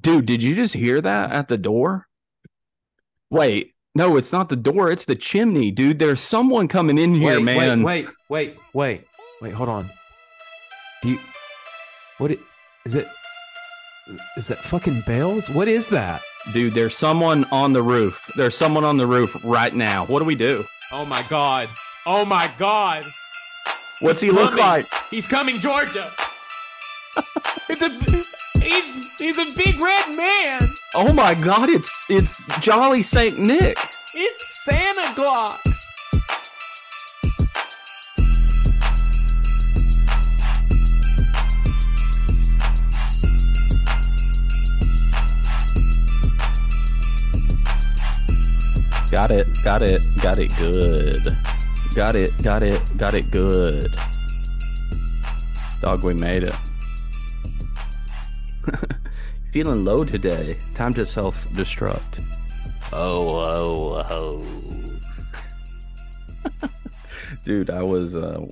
[0.00, 2.08] dude, did you just hear that at the door?
[3.30, 5.98] Wait, no, it's not the door, it's the chimney, dude.
[5.98, 7.82] There's someone coming in here, wait, man.
[7.82, 9.06] Wait, wait, wait, wait,
[9.40, 9.54] wait.
[9.54, 9.90] Hold on.
[11.02, 11.18] Do you?
[12.18, 12.40] What it,
[12.84, 13.06] is it?
[14.36, 15.48] Is that fucking bells?
[15.50, 16.22] What is that?
[16.52, 18.24] Dude, there's someone on the roof.
[18.36, 20.06] There's someone on the roof right now.
[20.06, 20.64] What do we do?
[20.92, 21.68] Oh my god!
[22.06, 23.04] Oh my god!
[24.00, 24.84] What's he look like?
[25.10, 26.10] He's coming, Georgia.
[27.68, 27.88] it's a
[28.72, 30.58] he's he's a big red man.
[30.94, 33.76] Oh my god, it's it's Jolly Saint Nick.
[34.14, 35.58] It's Santa Claus.
[49.10, 51.36] Got it, got it, got it good.
[51.94, 53.94] Got it, got it, got it good.
[55.82, 56.54] Dog, we made it.
[59.52, 60.56] Feeling low today.
[60.74, 62.22] Time to self destruct.
[62.92, 63.28] Oh,
[64.08, 64.38] oh,
[66.60, 66.68] oh.
[67.44, 68.44] Dude, I was uh,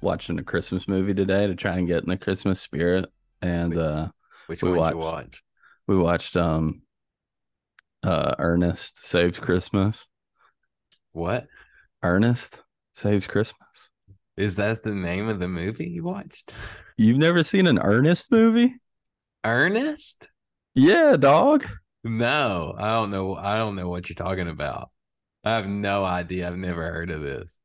[0.00, 3.06] watching a Christmas movie today to try and get in the Christmas spirit.
[3.42, 4.08] And uh,
[4.46, 5.14] Which We one did you watched.
[5.16, 5.42] watch?
[5.86, 6.82] we watched um,
[8.02, 10.06] uh, Ernest Saves Christmas.
[11.12, 11.46] What
[12.02, 12.58] Ernest
[12.96, 13.60] Saves Christmas.
[14.36, 14.82] is that?
[14.82, 16.52] The name of the movie you watched?
[16.96, 18.76] You've never seen an Ernest movie?
[19.44, 20.28] Ernest?
[20.74, 21.66] Yeah, dog.
[22.02, 23.36] No, I don't know.
[23.36, 24.90] I don't know what you're talking about.
[25.44, 26.48] I have no idea.
[26.48, 27.58] I've never heard of this.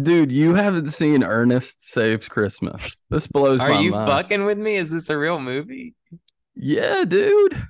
[0.00, 2.96] Dude, you haven't seen Ernest Saves Christmas.
[3.10, 4.10] This blows Are you mind.
[4.10, 4.76] fucking with me?
[4.76, 5.94] Is this a real movie?
[6.56, 7.62] Yeah, dude.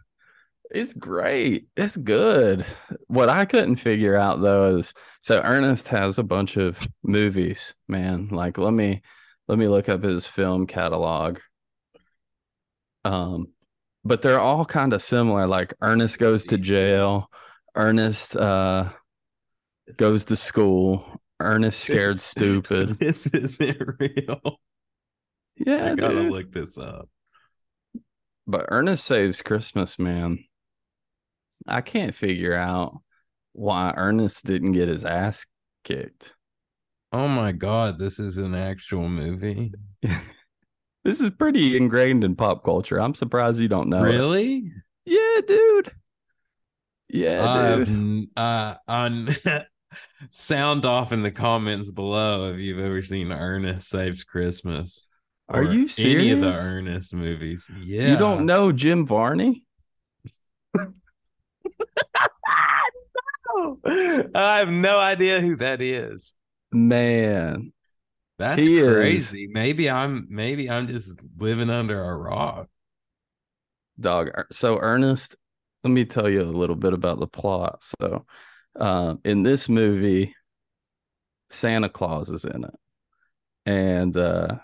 [0.70, 1.66] It's great.
[1.76, 2.64] It's good.
[3.08, 8.28] What I couldn't figure out though is so Ernest has a bunch of movies, man.
[8.28, 9.02] Like let me
[9.46, 11.38] let me look up his film catalog.
[13.04, 13.48] Um
[14.04, 15.46] but they're all kind of similar.
[15.46, 17.30] Like Ernest goes to jail,
[17.74, 18.90] Ernest uh
[19.96, 21.04] goes to school,
[21.40, 22.98] Ernest scared This- stupid.
[22.98, 24.60] This isn't real.
[25.56, 26.32] Yeah, I gotta dude.
[26.32, 27.08] look this up.
[28.46, 30.44] But Ernest Saves Christmas, man.
[31.66, 33.00] I can't figure out
[33.52, 35.46] why Ernest didn't get his ass
[35.84, 36.34] kicked.
[37.12, 39.72] Oh my god, this is an actual movie.
[41.04, 43.00] This is pretty ingrained in pop culture.
[43.00, 44.04] I'm surprised you don't know.
[44.04, 44.08] it.
[44.08, 44.72] really?
[45.04, 45.92] Yeah, dude.
[47.10, 48.28] Yeah, dude.
[48.36, 49.36] uh, on
[50.30, 55.06] sound off in the comments below if you've ever seen Ernest Saves Christmas.
[55.46, 56.54] Are you Any of the?
[56.54, 57.70] Ernest movies?
[57.82, 58.12] Yeah.
[58.12, 59.62] You don't know Jim Varney?
[60.74, 60.94] no.
[63.84, 66.34] I have no idea who that is.
[66.72, 67.73] Man.
[68.38, 69.46] That's He is- crazy.
[69.48, 72.68] Maybe I'm maybe I'm just living under a rock.
[74.00, 75.36] dog Er- so ernest
[75.84, 77.84] let me tell you a little bit about the plot.
[78.00, 78.24] So
[78.78, 80.34] uh, in this movie
[81.50, 82.74] santa claus is in it.
[83.66, 84.56] And uh,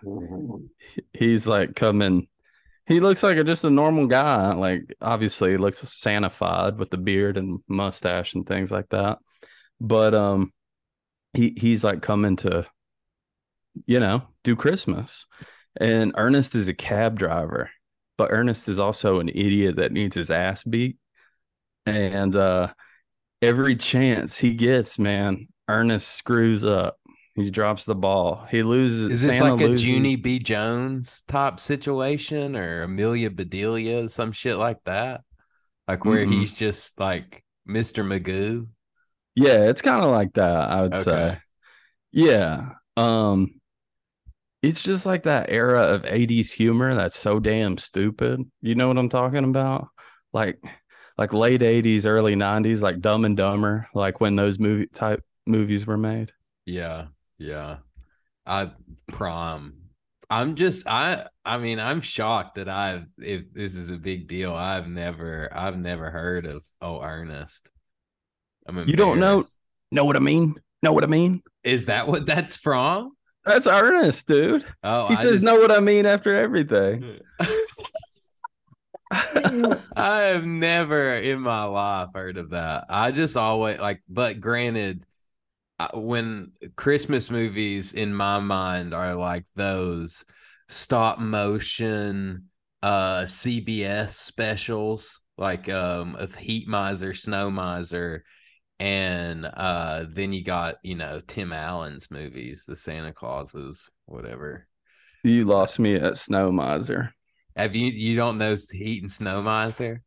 [1.12, 2.26] he's like coming
[2.86, 4.52] he looks like a, just a normal guy.
[4.54, 9.18] Like obviously he looks santified with the beard and mustache and things like that.
[9.80, 10.52] But um
[11.34, 12.66] he he's like coming to
[13.86, 15.26] you know do christmas
[15.80, 17.70] and ernest is a cab driver
[18.18, 20.98] but Ernest is also an idiot that needs his ass beat.
[21.86, 22.72] And uh
[23.42, 26.98] every chance he gets, man, Ernest screws up.
[27.34, 28.46] He drops the ball.
[28.50, 29.12] He loses.
[29.12, 29.68] Is this Santa like a loses.
[29.68, 30.38] Junie B.
[30.38, 35.22] Jones type situation or Amelia Bedelia, some shit like that?
[35.88, 36.26] Like where Mm-mm.
[36.26, 38.04] he's just like Mr.
[38.04, 38.68] Magoo.
[39.34, 40.96] Yeah, it's kind of like that, I would Okay.
[40.96, 41.38] say.
[42.12, 42.74] Yeah.
[42.96, 43.59] Um
[44.62, 48.40] it's just like that era of 80s humor that's so damn stupid.
[48.60, 49.88] You know what I'm talking about?
[50.32, 50.62] Like
[51.18, 55.86] like late 80s, early 90s, like Dumb and Dumber, like when those movie type movies
[55.86, 56.32] were made.
[56.64, 57.06] Yeah,
[57.38, 57.78] yeah.
[58.46, 58.70] I
[59.08, 59.74] prom.
[60.28, 64.54] I'm just I I mean I'm shocked that I've if this is a big deal.
[64.54, 67.70] I've never I've never heard of Oh Ernest.
[68.66, 69.42] I'm You don't know-
[69.92, 70.54] Know what I mean?
[70.84, 71.42] Know what I mean?
[71.64, 73.16] Is that what that's from?
[73.44, 74.64] That's Ernest, dude.
[74.82, 77.18] Oh, He I says, just- "Know what I mean?" after everything.
[79.12, 79.78] I
[80.32, 82.84] have never in my life heard of that.
[82.88, 85.04] I just always like, but granted,
[85.94, 90.24] when Christmas movies in my mind are like those
[90.68, 92.46] stop motion
[92.82, 98.24] uh CBS specials, like um of Heat Miser, Snow Miser,
[98.80, 104.66] and uh then you got you know Tim Allen's movies, the Santa Clauses, whatever.
[105.22, 107.12] You lost me at Snow Miser.
[107.54, 110.02] Have you you don't know Heat and Snow Miser?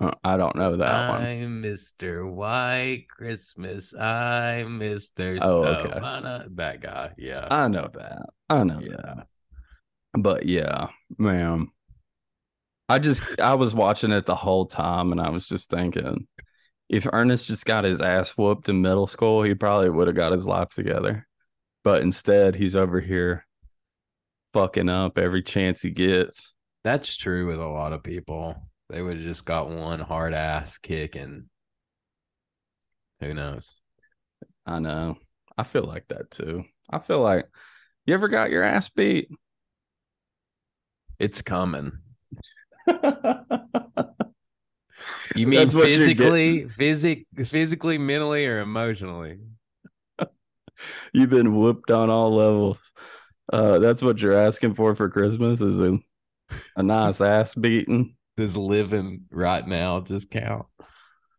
[0.00, 1.22] Uh, I don't know that one.
[1.24, 2.30] I'm Mr.
[2.30, 3.92] White Christmas.
[3.96, 5.38] I'm Mr.
[5.42, 5.70] Oh, Snow.
[5.80, 5.98] okay.
[6.00, 7.12] Mana- That guy.
[7.18, 7.48] Yeah.
[7.50, 8.26] I know that.
[8.48, 8.96] I know Yeah.
[9.02, 9.26] that.
[10.16, 10.88] But yeah,
[11.18, 11.68] man.
[12.88, 16.26] I just I was watching it the whole time and I was just thinking
[16.88, 20.32] if Ernest just got his ass whooped in middle school, he probably would have got
[20.32, 21.26] his life together.
[21.84, 23.46] But instead, he's over here
[24.52, 26.54] fucking up every chance he gets.
[26.84, 28.56] That's true with a lot of people.
[28.88, 31.44] They would have just got one hard ass kick and
[33.20, 33.76] who knows?
[34.64, 35.18] I know.
[35.56, 36.64] I feel like that too.
[36.88, 37.48] I feel like
[38.06, 39.28] you ever got your ass beat?
[41.18, 41.98] It's coming.
[45.34, 49.38] You mean That's what you're physically, physic, physically, mentally, or emotionally?
[51.12, 52.78] You've been whooped on all levels.
[53.52, 55.98] Uh, that's what you're asking for for Christmas is a
[56.76, 58.16] a nice ass beating.
[58.36, 60.66] Does living right now just count?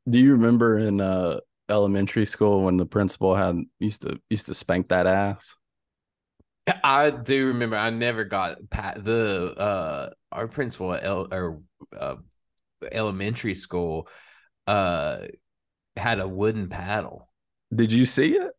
[0.09, 1.39] Do you remember in uh
[1.69, 5.55] elementary school when the principal had used to used to spank that ass?
[6.83, 7.75] I do remember.
[7.75, 11.61] I never got pat the uh our principal at el- or
[11.97, 12.15] uh,
[12.91, 14.07] elementary school
[14.67, 15.19] uh
[15.97, 17.29] had a wooden paddle.
[17.75, 18.51] Did you see it?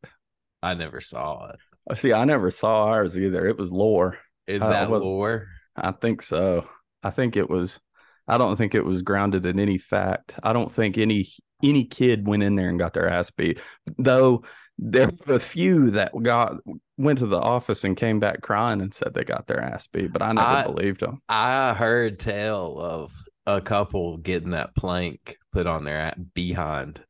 [0.62, 1.56] I never saw it.
[1.88, 3.46] Oh, See, I never saw ours either.
[3.48, 4.18] It was lore.
[4.46, 5.46] Is Uh, that wasn't- lore?
[5.76, 6.68] I think so.
[7.02, 7.80] I think it was.
[8.28, 10.34] I don't think it was grounded in any fact.
[10.42, 11.28] I don't think any
[11.62, 13.60] any kid went in there and got their ass beat.
[13.98, 14.44] Though
[14.78, 16.56] there were a few that got
[16.96, 20.12] went to the office and came back crying and said they got their ass beat,
[20.12, 21.20] but I never I- believed them.
[21.28, 23.12] I heard tell of
[23.56, 27.00] a couple getting that plank put on their behind.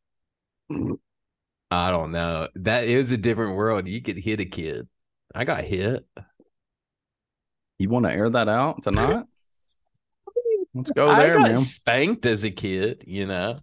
[1.70, 2.48] I don't know.
[2.56, 3.87] That is a different world.
[3.87, 4.88] You could hit a kid.
[5.34, 6.04] I got hit.
[7.78, 9.22] You want to air that out tonight?
[10.75, 11.56] Let's go there, I got man.
[11.58, 13.58] spanked as a kid, you know.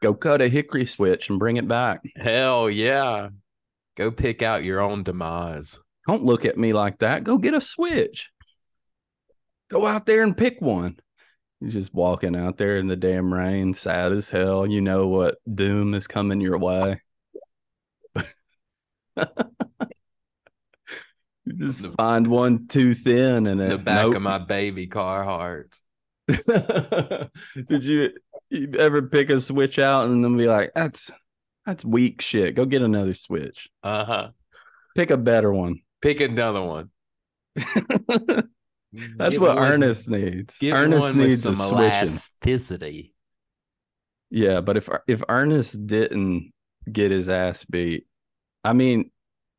[0.00, 2.00] Go cut a hickory switch and bring it back.
[2.16, 3.28] Hell yeah.
[3.96, 5.80] Go pick out your own demise.
[6.06, 7.24] Don't look at me like that.
[7.24, 8.30] Go get a switch.
[9.70, 10.98] Go out there and pick one.
[11.60, 14.66] You're just walking out there in the damn rain, sad as hell.
[14.66, 17.00] You know what doom is coming your way.
[21.44, 24.16] you just find one too thin and In the back nope.
[24.16, 25.80] of my baby Carhartt.
[27.66, 28.10] Did you,
[28.50, 31.10] you ever pick a switch out and then be like, that's
[31.66, 32.54] that's weak shit.
[32.54, 33.68] Go get another switch.
[33.82, 34.30] Uh-huh.
[34.96, 35.80] Pick a better one.
[36.00, 36.90] Pick another one.
[38.94, 40.56] Mm, That's Get what one- Ernest needs.
[40.62, 43.14] Ernest needs some elasticity.
[44.30, 46.52] Yeah, but if if Ernest didn't
[46.90, 48.06] get his ass beat,
[48.64, 49.10] I mean,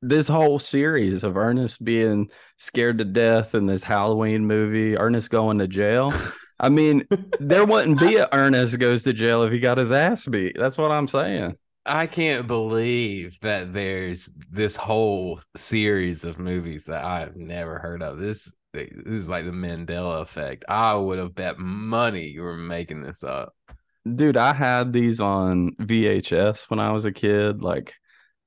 [0.02, 5.60] this whole series of Ernest being scared to death in this Halloween movie, Ernest going
[5.60, 6.14] to jail.
[6.60, 7.08] I mean,
[7.40, 10.56] there wouldn't be a Ernest goes to jail if he got his ass beat.
[10.60, 11.56] That's what I'm saying.
[11.86, 18.20] I can't believe that there's this whole series of movies that I've never heard of.
[18.20, 20.66] This this is like the Mandela effect.
[20.68, 23.56] I would have bet money you were making this up.
[24.16, 27.62] Dude, I had these on VHS when I was a kid.
[27.62, 27.94] Like,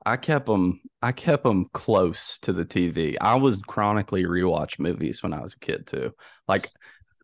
[0.04, 0.80] I kept them.
[1.00, 3.16] I kept them close to the TV.
[3.20, 6.12] I was chronically rewatch movies when I was a kid too.
[6.48, 6.64] Like,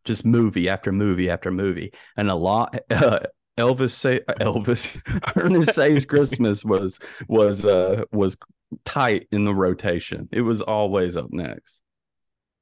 [0.05, 2.79] just movie after movie after movie, and a lot.
[2.91, 3.21] Uh,
[3.59, 5.03] Elvis say Elvis
[5.37, 8.37] Ernest Saves Christmas was was uh was
[8.85, 10.29] tight in the rotation.
[10.31, 11.83] It was always up next.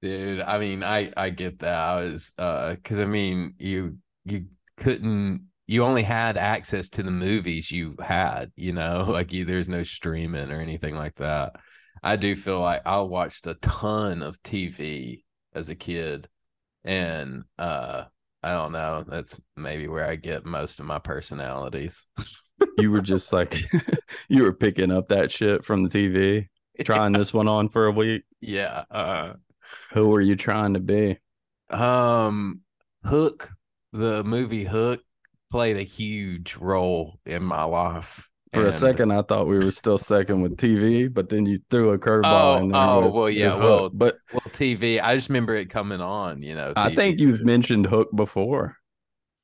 [0.02, 1.74] Dude, I mean, I I get that.
[1.74, 7.10] I was uh because I mean, you you couldn't you only had access to the
[7.10, 11.56] movies you had, you know, like you there's no streaming or anything like that.
[12.02, 15.24] I do feel like I watched a ton of TV
[15.54, 16.28] as a kid,
[16.84, 18.04] and uh
[18.42, 19.04] I don't know.
[19.06, 22.06] That's maybe where I get most of my personalities.
[22.78, 23.64] You were just like
[24.28, 26.48] you were picking up that shit from the TV,
[26.84, 28.22] trying this one on for a week.
[28.40, 28.84] Yeah.
[28.90, 29.34] Uh
[29.92, 31.18] Who were you trying to be?
[31.70, 32.60] Um,
[33.04, 33.50] Hook,
[33.92, 35.00] the movie Hook,
[35.50, 38.28] played a huge role in my life.
[38.52, 41.90] For a second, I thought we were still second with TV, but then you threw
[41.90, 44.98] a curveball Oh, oh, with- well, yeah, well, but well, TV.
[45.02, 46.42] I just remember it coming on.
[46.42, 48.76] You know, I think you've mentioned Hook before.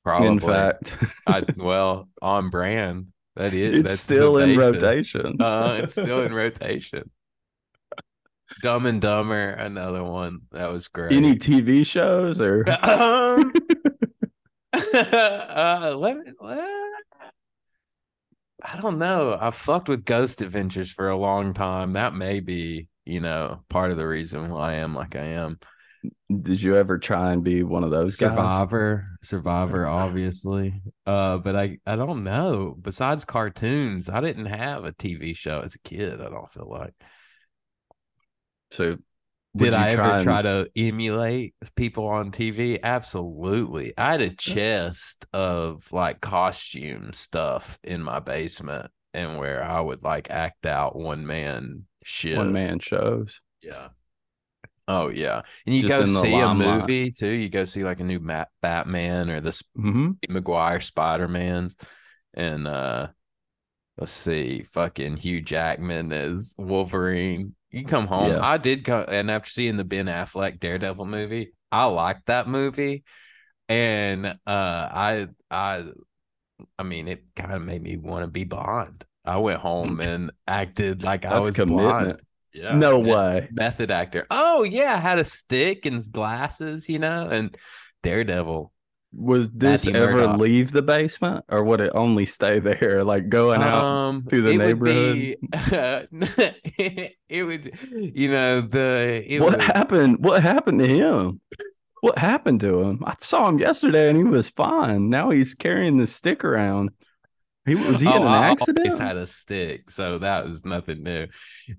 [0.02, 0.28] probably.
[0.28, 3.08] In fact, I well on brand.
[3.36, 3.80] That is.
[3.80, 5.40] it's that's still in rotation.
[5.42, 7.10] Uh, it's still in rotation.
[8.62, 11.12] Dumb and Dumber, another one that was great.
[11.12, 13.52] Any TV shows or um,
[14.72, 16.68] uh, let me, let-
[18.64, 19.36] I don't know.
[19.40, 21.94] I fucked with Ghost Adventures for a long time.
[21.94, 25.58] That may be, you know, part of the reason why I am like I am.
[26.28, 28.30] Did you ever try and be one of those guys?
[28.30, 30.80] Survivor, Survivor, obviously.
[31.06, 32.76] Uh, but I, I don't know.
[32.80, 36.20] Besides cartoons, I didn't have a TV show as a kid.
[36.20, 36.94] I don't feel like.
[38.72, 38.96] So,
[39.56, 42.78] Did I ever and- try to emulate people on TV?
[42.82, 43.92] Absolutely.
[43.98, 50.02] I had a chest of like costume stuff in my basement, and where I would
[50.02, 52.36] like act out one man shit.
[52.38, 53.40] one man shows?
[53.62, 53.88] Yeah.
[54.88, 57.28] Oh yeah, and you Just go see a movie too.
[57.30, 61.76] You go see like a new Matt Batman or the hmm Maguire Spider Mans,
[62.34, 63.06] and uh
[63.96, 67.54] let's see, fucking Hugh Jackman as Wolverine.
[67.72, 68.32] You come home.
[68.32, 68.44] Yeah.
[68.44, 73.02] I did come, and after seeing the Ben Affleck Daredevil movie, I liked that movie,
[73.68, 75.84] and uh I I
[76.78, 79.04] I mean it kind of made me want to be Bond.
[79.24, 81.88] I went home and acted like I was commitment.
[81.88, 82.20] blonde.
[82.52, 83.48] Yeah, no way.
[83.52, 84.26] method actor.
[84.30, 87.56] Oh yeah, had a stick and glasses, you know, and
[88.02, 88.71] Daredevil.
[89.12, 90.38] Was this ever Murdock.
[90.38, 93.92] leave the basement, or would it only stay there, like going out?
[94.08, 95.36] Um, through the it would be,
[97.28, 100.24] it would, you know, the what would, happened?
[100.24, 101.40] What happened to him?
[102.00, 103.02] What happened to him?
[103.06, 105.08] I saw him yesterday, and he was fine.
[105.10, 106.90] Now he's carrying the stick around.
[107.64, 108.86] He was he in Oh, an I accident?
[108.86, 111.28] always had a stick, so that was nothing new.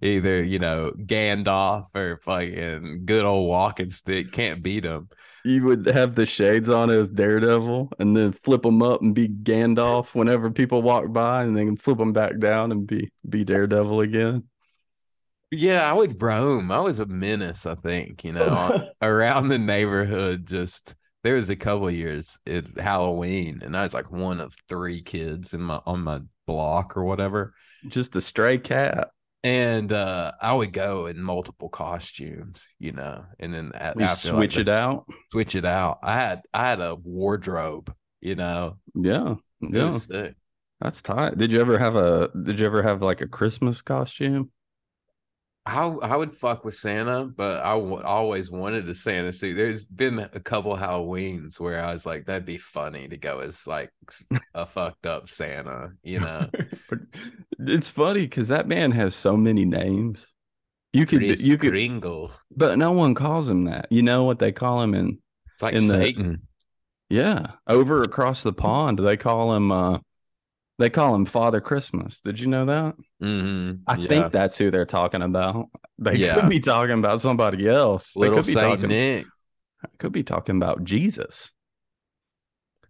[0.02, 5.10] Either you know Gandalf or fucking good old walking stick can't beat him.
[5.44, 9.28] You would have the shades on as Daredevil, and then flip them up and be
[9.28, 14.02] Gandalf whenever people walk by, and then flip them back down and be be Daredevil
[14.02, 14.44] again.
[15.52, 16.72] Yeah, I would roam.
[16.72, 20.48] I was a menace, I think, you know, around the neighborhood.
[20.48, 24.56] Just there was a couple of years at Halloween, and I was like one of
[24.68, 27.54] three kids in my on my block or whatever.
[27.88, 29.10] Just a stray cat.
[29.44, 34.30] And uh I would go in multiple costumes, you know, and then a- We after,
[34.30, 35.06] like, switch the- it out.
[35.32, 36.00] switch it out.
[36.02, 38.78] I had I had a wardrobe, you know.
[38.96, 39.92] Yeah, yeah,
[40.80, 41.38] that's tight.
[41.38, 42.30] Did you ever have a?
[42.44, 44.50] Did you ever have like a Christmas costume?
[45.66, 49.56] I I would fuck with Santa, but I w- always wanted a Santa suit.
[49.56, 53.66] There's been a couple Halloweens where I was like, that'd be funny to go as
[53.66, 53.90] like
[54.54, 56.50] a fucked up Santa, you know.
[57.66, 60.26] It's funny because that man has so many names.
[60.92, 62.32] You could, Chris you could, Kringle.
[62.56, 63.88] but no one calls him that.
[63.90, 65.18] You know what they call him in?
[65.54, 66.48] It's like in the- Satan.
[67.10, 69.72] Yeah, over across the pond, they call him.
[69.72, 70.00] uh
[70.80, 72.22] They call him Father Christmas.
[72.22, 72.96] Did you know that?
[73.20, 75.68] hmm I think that's who they're talking about.
[76.00, 76.36] They Yeah.
[76.40, 78.14] could be talking about somebody else.
[78.14, 78.90] They little could be Saint talking.
[78.90, 79.26] Nick.
[80.00, 81.52] could be talking about Jesus.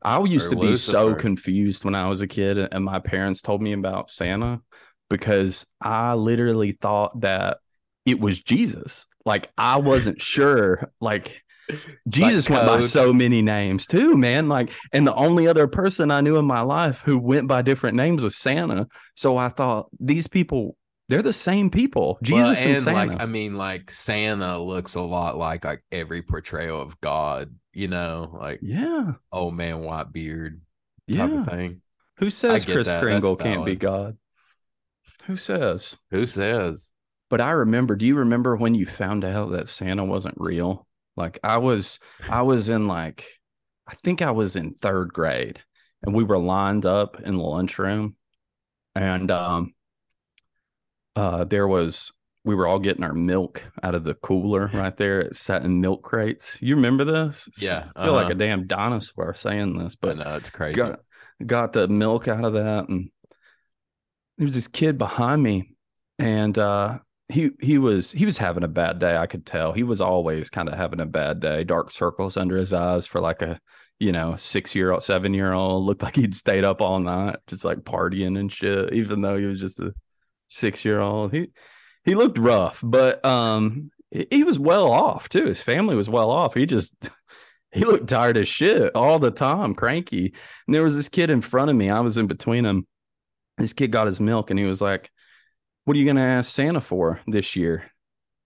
[0.04, 3.62] I used to be so confused when I was a kid, and my parents told
[3.62, 4.62] me about Santa
[5.10, 7.58] because I literally thought that
[8.06, 9.08] it was Jesus.
[9.26, 10.92] Like I wasn't sure.
[11.00, 11.44] Like
[12.08, 14.50] Jesus went by so many names too, man.
[14.50, 17.96] Like, and the only other person I knew in my life who went by different
[17.96, 18.88] names was Santa.
[19.16, 20.78] So I thought these people,
[21.10, 22.18] they're the same people.
[22.22, 23.12] Jesus Well, and, and Santa.
[23.12, 27.88] like I mean, like Santa looks a lot like like every portrayal of God, you
[27.88, 30.62] know, like yeah, old man white beard
[31.12, 31.40] type yeah.
[31.40, 31.82] of thing.
[32.18, 33.04] Who says Chris that.
[33.04, 33.76] That's can't be.
[33.76, 34.18] God?
[35.26, 35.96] Who says?
[36.12, 36.92] Who says?
[37.30, 40.88] But I remember, do you remember when you found out that Santa wasn't real?
[41.16, 42.00] Like I was
[42.30, 43.26] I was in like
[43.88, 45.60] I think I was in 3rd grade
[46.02, 48.16] and we were lined up in the lunchroom
[48.96, 49.74] and um
[51.16, 52.12] uh there was
[52.46, 55.22] we were all getting our milk out of the cooler right there.
[55.22, 56.58] It sat in milk crates.
[56.62, 57.48] You remember this?
[57.58, 58.32] Yeah, I feel like uh-huh.
[58.34, 60.76] a damn dinosaur saying this, But but no, it's crazy.
[60.76, 61.00] got
[61.46, 63.10] got the milk out of that and
[64.38, 65.76] there was this kid behind me
[66.20, 66.98] and uh
[67.30, 70.50] he he was he was having a bad day i could tell he was always
[70.50, 73.60] kind of having a bad day dark circles under his eyes for like a
[74.00, 77.38] you know six year old seven year old looked like he'd stayed up all night
[77.48, 79.94] just like partying and shit even though he was just a
[80.48, 81.48] six year old he
[82.06, 86.30] he looked rough but um he, he was well off too his family was well
[86.32, 87.10] off he just
[87.72, 90.34] he looked tired as shit all the time cranky
[90.68, 92.86] and there was this kid in front of me i was in between them
[93.58, 95.12] this kid got his milk and he was like
[95.86, 97.92] what are you going to ask Santa for this year?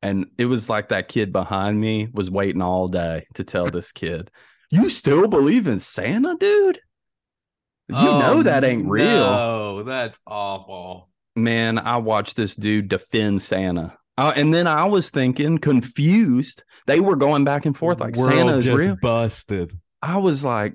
[0.02, 3.92] And it was like that kid behind me was waiting all day to tell this
[3.92, 4.32] kid,
[4.72, 6.80] You still believe in Santa, dude?
[7.90, 9.06] You know Oh, that ain't real.
[9.06, 11.10] No, that's awful.
[11.38, 13.98] Man, I watched this dude defend Santa.
[14.18, 16.64] Uh, and then I was thinking, confused.
[16.88, 18.98] They were going back and forth like World Santa is real.
[19.00, 19.72] busted.
[20.02, 20.74] I was like,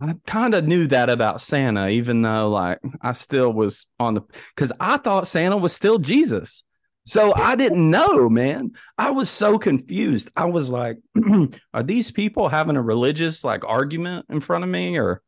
[0.00, 4.22] I kind of knew that about Santa, even though like I still was on the
[4.54, 6.64] because I thought Santa was still Jesus.
[7.06, 8.72] So I didn't know, man.
[8.98, 10.30] I was so confused.
[10.36, 10.98] I was like,
[11.74, 15.22] are these people having a religious like argument in front of me or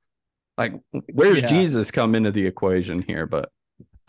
[0.58, 0.74] like
[1.12, 1.48] where's Yeah.
[1.48, 3.26] Jesus come into the equation here?
[3.26, 3.50] But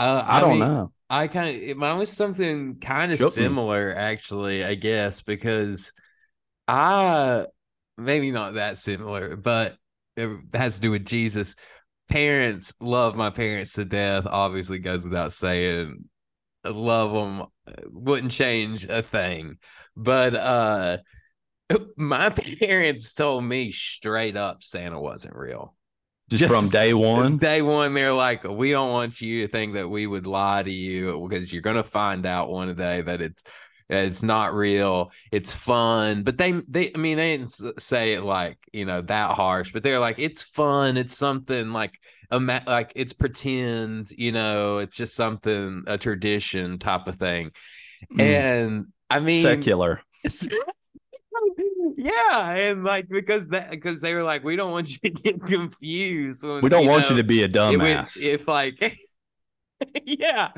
[0.02, 0.92] Uh, I, don't mean, know.
[1.10, 4.64] I kind of mine was something kind of similar, actually.
[4.64, 5.94] I guess because
[6.68, 7.46] I
[7.98, 9.78] maybe not that similar, but
[10.18, 11.56] it has to do with Jesus.
[12.10, 14.26] Parents love my parents to death.
[14.26, 16.06] Obviously, goes without saying.
[16.64, 17.48] I love them.
[17.92, 19.58] Wouldn't change a thing.
[19.96, 20.98] But uh,
[21.98, 22.30] my
[22.60, 25.76] parents told me straight up Santa wasn't real.
[26.32, 27.38] Just, from day one.
[27.38, 30.72] Day one, they're like, we don't want you to think that we would lie to
[30.72, 33.44] you because you're gonna find out one day that it's
[33.90, 35.12] it's not real.
[35.32, 39.32] It's fun, but they they I mean they didn't say it like you know that
[39.36, 40.96] harsh, but they're like it's fun.
[40.98, 42.00] It's something like
[42.32, 44.10] ima- like it's pretend.
[44.12, 47.52] You know, it's just something a tradition type of thing.
[48.14, 50.02] Mm, And I mean, secular.
[51.98, 55.42] Yeah, and like because that because they were like, we don't want you to get
[55.46, 56.44] confused.
[56.44, 58.22] When, We don't want know, you to be a dumbass.
[58.22, 58.98] if like
[60.06, 60.50] yeah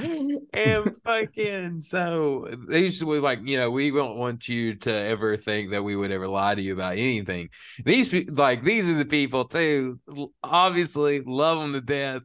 [0.54, 4.92] and fucking so they used to be like you know we don't want you to
[4.92, 7.48] ever think that we would ever lie to you about anything
[7.86, 9.98] these like these are the people too
[10.44, 12.24] obviously love them to death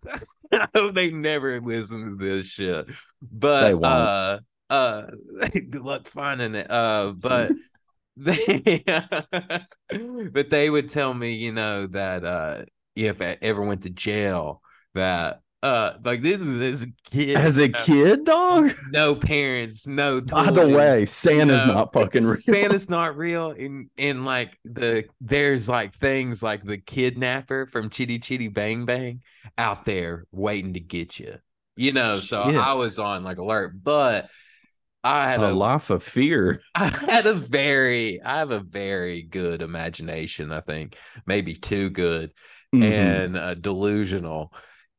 [0.52, 2.86] i hope they never listen to this shit
[3.22, 4.38] but uh
[4.70, 5.02] uh
[5.52, 7.52] good luck finding it uh but
[8.18, 8.82] they
[10.32, 12.64] but they would tell me you know that uh
[12.96, 14.60] if I ever went to jail
[14.94, 18.72] that uh like this is as a kid As a kid, dog.
[18.92, 22.34] no parents no By the way, Santa's know, not fucking real.
[22.34, 28.18] Santa's not real and and like the there's like things like the kidnapper from Chitty
[28.20, 29.22] Chitty Bang Bang
[29.56, 31.38] out there waiting to get you
[31.76, 32.56] you know so Shit.
[32.56, 34.28] I was on like alert but
[35.04, 36.60] I had a a life of fear.
[36.74, 40.52] I had a very, I have a very good imagination.
[40.52, 42.32] I think maybe too good
[42.74, 42.82] Mhm.
[42.84, 44.52] and uh, delusional.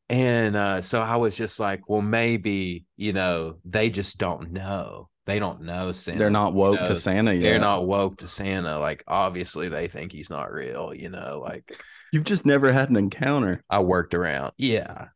[0.10, 5.10] And uh, so I was just like, well, maybe you know they just don't know.
[5.28, 6.18] They don't know Santa.
[6.18, 7.42] they're not woke to Santa yet.
[7.44, 8.80] They're not woke to Santa.
[8.80, 10.92] Like obviously they think he's not real.
[10.96, 11.80] You know, like
[12.12, 13.64] You've just never had an encounter.
[13.70, 14.54] I worked around.
[14.58, 15.10] Yeah,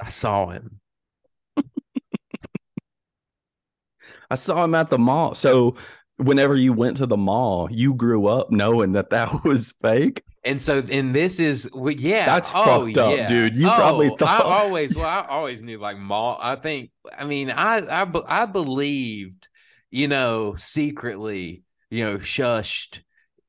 [0.00, 0.80] I saw him.
[4.30, 5.34] I saw him at the mall.
[5.34, 5.76] So
[6.16, 10.22] whenever you went to the mall, you grew up knowing that that was fake.
[10.44, 13.28] And so, and this is, well, yeah, That's oh, fucked up, yeah.
[13.28, 13.56] dude.
[13.56, 16.38] You probably Oh, thought- I always, well, I always knew like mall.
[16.40, 19.48] I think, I mean, I, I, I believed,
[19.90, 23.00] you know, secretly, you know, shushed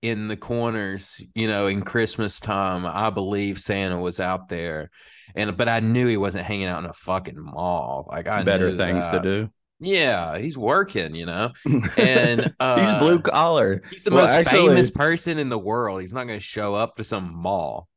[0.01, 2.85] in the corners, you know, in Christmas time.
[2.85, 4.89] I believe Santa was out there,
[5.35, 8.07] and but I knew he wasn't hanging out in a fucking mall.
[8.09, 9.49] Like I Better things to do.
[9.83, 11.51] Yeah, he's working, you know,
[11.97, 13.81] and uh, he's blue collar.
[13.89, 16.01] He's the Well, most actually- famous person in the world.
[16.01, 17.87] He's not going to show up to some mall.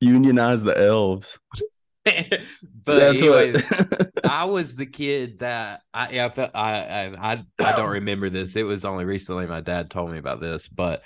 [0.00, 1.38] Unionize the elves.
[2.04, 2.44] but
[2.84, 4.10] That's anyway, what.
[4.28, 8.56] I was the kid that I I felt I I I don't remember this.
[8.56, 11.02] It was only recently my dad told me about this, but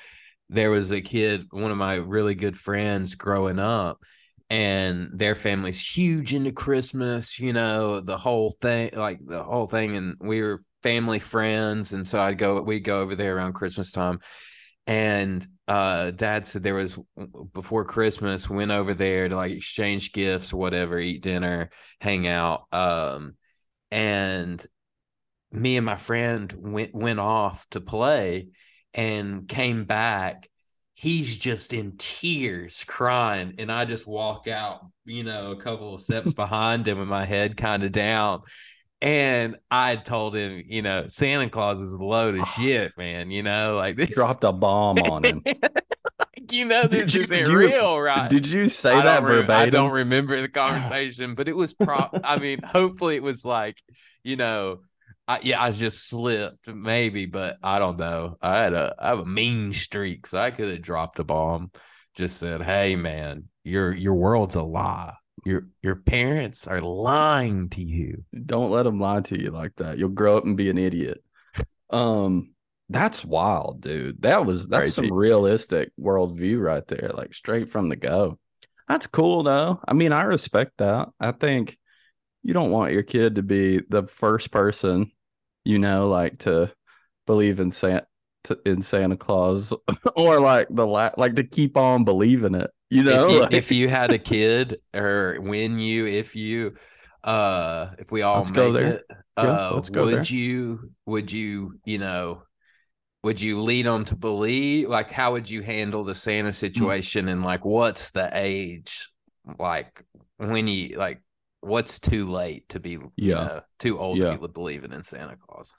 [0.48, 3.98] there was a kid, one of my really good friends growing up,
[4.48, 9.96] and their family's huge into Christmas, you know, the whole thing, like the whole thing,
[9.96, 13.90] and we were family friends, and so I'd go, we'd go over there around Christmas
[13.90, 14.20] time,
[14.87, 16.98] and uh dad said there was
[17.52, 23.35] before christmas went over there to like exchange gifts whatever eat dinner hang out um
[23.90, 24.64] and
[25.50, 28.48] me and my friend went went off to play
[28.94, 30.48] and came back
[30.98, 36.00] he's just in tears crying and i just walk out you know a couple of
[36.00, 38.40] steps behind him with my head kind of down
[39.02, 43.30] and I told him, you know, Santa Claus is a load of shit, man.
[43.30, 45.42] You know, like this, Dropped a bomb on him.
[46.50, 48.30] you know, this Did you- isn't you- real, right?
[48.30, 52.09] Did you say I that don't, I don't remember the conversation, but it was pro.
[52.24, 53.76] I mean, hopefully, it was like,
[54.24, 54.78] you know,
[55.28, 58.36] I, yeah, I just slipped, maybe, but I don't know.
[58.40, 61.72] I had a, I have a mean streak, so I could have dropped a bomb.
[62.14, 65.14] Just said, "Hey, man, your your world's a lie.
[65.44, 69.98] Your your parents are lying to you." Don't let them lie to you like that.
[69.98, 71.22] You'll grow up and be an idiot.
[71.90, 72.54] Um,
[72.88, 74.22] that's wild, dude.
[74.22, 75.08] That was that's Crazy.
[75.08, 78.38] some realistic worldview right there, like straight from the go.
[78.88, 79.80] That's cool though.
[79.86, 81.08] I mean, I respect that.
[81.18, 81.76] I think
[82.42, 85.10] you don't want your kid to be the first person,
[85.66, 86.72] you know, like to
[87.26, 88.07] believe in Santa
[88.64, 89.72] in Santa Claus
[90.16, 92.70] or like the la- like to keep on believing it.
[92.90, 96.74] You know, if, you, Like- if you had a kid or when you if you
[97.24, 98.98] uh if we all Let's make go there.
[98.98, 99.02] it
[99.40, 100.31] Yeah, uh let's go would there.
[100.31, 102.42] you would you you know
[103.22, 106.20] would you lead them to believe like how would you handle the Hmm.
[106.20, 109.11] santa situation and like what's the age
[109.59, 110.05] like
[110.38, 111.22] when you like
[111.66, 113.35] what's too late to be you Yeah.
[113.35, 114.33] know, too old Yeah.
[114.35, 115.74] to be believing in santa claus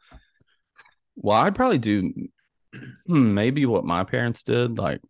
[1.16, 2.14] Well, I'd probably do
[3.08, 4.78] maybe what my parents did.
[4.78, 5.02] Like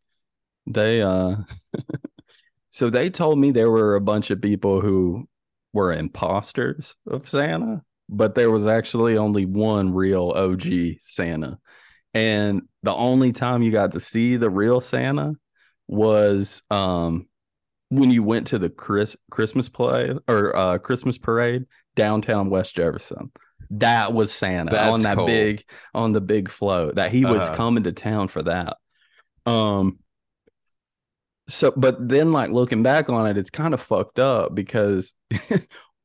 [0.65, 1.37] they uh
[2.71, 5.27] so they told me there were a bunch of people who
[5.73, 11.59] were imposters of Santa, but there was actually only one real OG Santa.
[12.13, 15.33] And the only time you got to see the real Santa
[15.87, 17.27] was um
[17.89, 23.31] when you went to the Chris Christmas play or uh Christmas parade downtown West Jefferson.
[23.71, 25.25] That was Santa That's on that cool.
[25.25, 27.55] big on the big float that he was Uh-huh.
[27.55, 28.77] coming to town for that.
[29.45, 29.99] Um
[31.49, 35.13] so but then like looking back on it, it's kind of fucked up because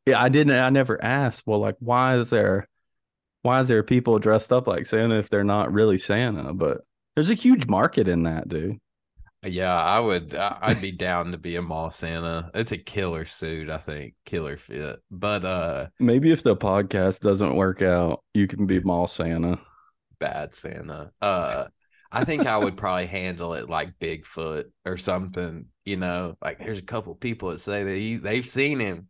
[0.06, 2.68] yeah, I didn't I never asked, well, like why is there
[3.42, 6.52] why is there people dressed up like Santa if they're not really Santa?
[6.54, 6.82] But
[7.16, 8.78] there's a huge market in that, dude.
[9.44, 13.68] Yeah i would i'd be down to be a mall santa it's a killer suit
[13.68, 18.66] i think killer fit but uh Maybe if the podcast doesn't work out, you can
[18.66, 19.58] be mall Santa.
[20.18, 21.10] bad Santa.
[21.20, 21.66] Uh
[22.14, 26.36] I think I would probably handle it like Bigfoot or something, you know.
[26.42, 29.08] Like there's a couple people that say that he, they've seen him.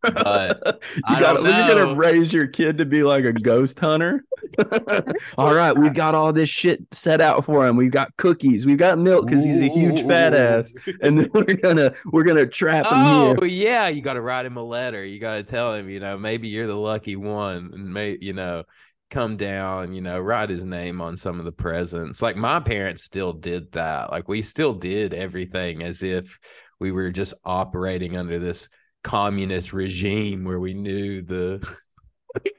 [0.00, 4.24] But you I got you're gonna raise your kid to be like a ghost hunter.
[5.38, 7.76] all right, we got all this shit set out for him.
[7.76, 11.54] We've got cookies, we've got milk because he's a huge fat ass, and then we're
[11.54, 13.48] gonna we're gonna trap him Oh here.
[13.48, 15.04] yeah, you got to write him a letter.
[15.04, 18.32] You got to tell him, you know, maybe you're the lucky one, and may you
[18.32, 18.64] know,
[19.10, 22.22] come down, you know, write his name on some of the presents.
[22.22, 24.10] Like my parents still did that.
[24.10, 26.40] Like we still did everything as if
[26.80, 28.68] we were just operating under this
[29.02, 31.54] communist regime where we knew the
[32.44, 32.54] it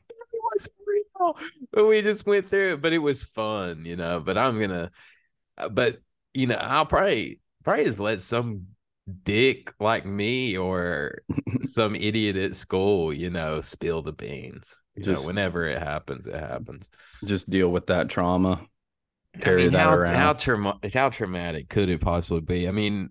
[0.54, 1.38] wasn't real,
[1.72, 2.82] but we just went through it.
[2.82, 4.20] But it was fun, you know.
[4.20, 4.92] But I'm gonna,
[5.58, 6.00] uh, but
[6.34, 8.68] you know, I'll probably probably just let some
[9.24, 11.22] dick like me or
[11.62, 14.82] some idiot at school, you know, spill the beans.
[14.96, 16.90] You know, Just- whenever it happens, it happens.
[17.26, 18.66] Just deal with that trauma.
[19.42, 20.16] Carry I mean, that how, around.
[20.16, 22.68] How, trauma- how traumatic could it possibly be?
[22.68, 23.10] I mean,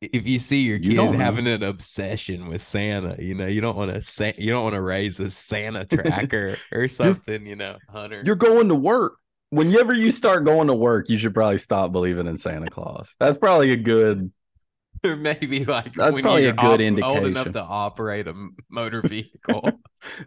[0.00, 3.76] if you see your kid don't having an obsession with Santa, you know, you don't
[3.76, 7.78] want to say you don't want to raise a Santa tracker or something, you know,
[7.88, 8.22] Hunter.
[8.24, 9.14] You're going to work.
[9.50, 13.14] Whenever you start going to work, you should probably stop believing in Santa Claus.
[13.18, 14.32] That's probably a good.
[15.04, 17.24] or maybe like That's when probably a you're good old indication.
[17.26, 18.34] enough to operate a
[18.68, 19.70] motor vehicle.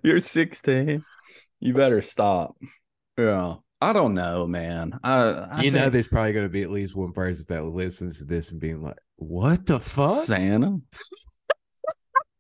[0.03, 1.03] You're 16.
[1.60, 2.55] You better stop.
[3.17, 3.55] Yeah.
[3.81, 4.99] I don't know, man.
[5.03, 8.19] I, I you know, there's probably going to be at least one person that listens
[8.19, 10.79] to this and being like, "What the fuck?" Santa.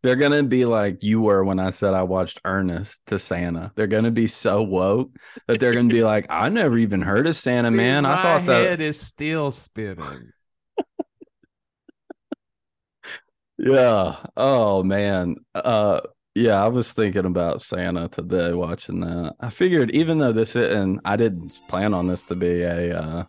[0.01, 3.73] They're gonna be like you were when I said I watched Ernest to Santa.
[3.75, 5.11] They're gonna be so woke
[5.47, 8.03] that they're gonna be like, I never even heard of Santa, man.
[8.03, 10.31] Dude, I thought that head is still spinning.
[13.61, 14.15] Yeah.
[14.37, 15.35] Oh man.
[15.53, 15.99] Uh
[16.39, 19.35] yeah, I was thinking about Santa today watching that.
[19.41, 23.25] I figured even though this and I didn't plan on this to be a uh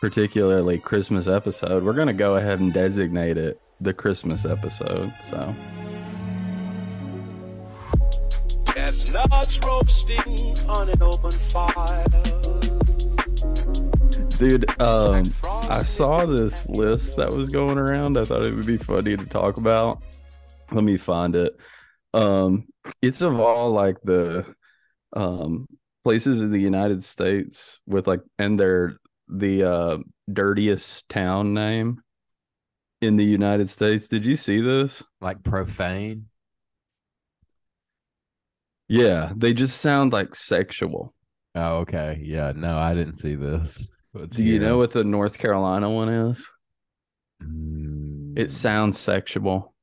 [0.00, 5.10] particularly Christmas episode, we're gonna go ahead and designate it the Christmas episode.
[5.30, 5.54] So
[8.74, 12.04] Chestnuts roasting on an open fire.
[14.36, 15.32] dude, um
[15.70, 18.18] I saw this list that was going around.
[18.18, 20.02] I thought it would be funny to talk about.
[20.72, 21.58] Let me find it.
[22.14, 22.66] Um,
[23.02, 24.46] it's of all like the
[25.14, 25.66] um
[26.04, 28.96] places in the United States with like and they're
[29.28, 29.98] the uh
[30.32, 32.02] dirtiest town name
[33.00, 34.08] in the United States.
[34.08, 35.02] Did you see this?
[35.20, 36.26] Like profane.
[38.88, 41.14] Yeah, they just sound like sexual.
[41.54, 42.20] Oh, okay.
[42.22, 42.52] Yeah.
[42.54, 43.88] No, I didn't see this.
[44.12, 46.44] Let's Do you know what the North Carolina one is?
[47.42, 49.73] Mm, It sounds sexual.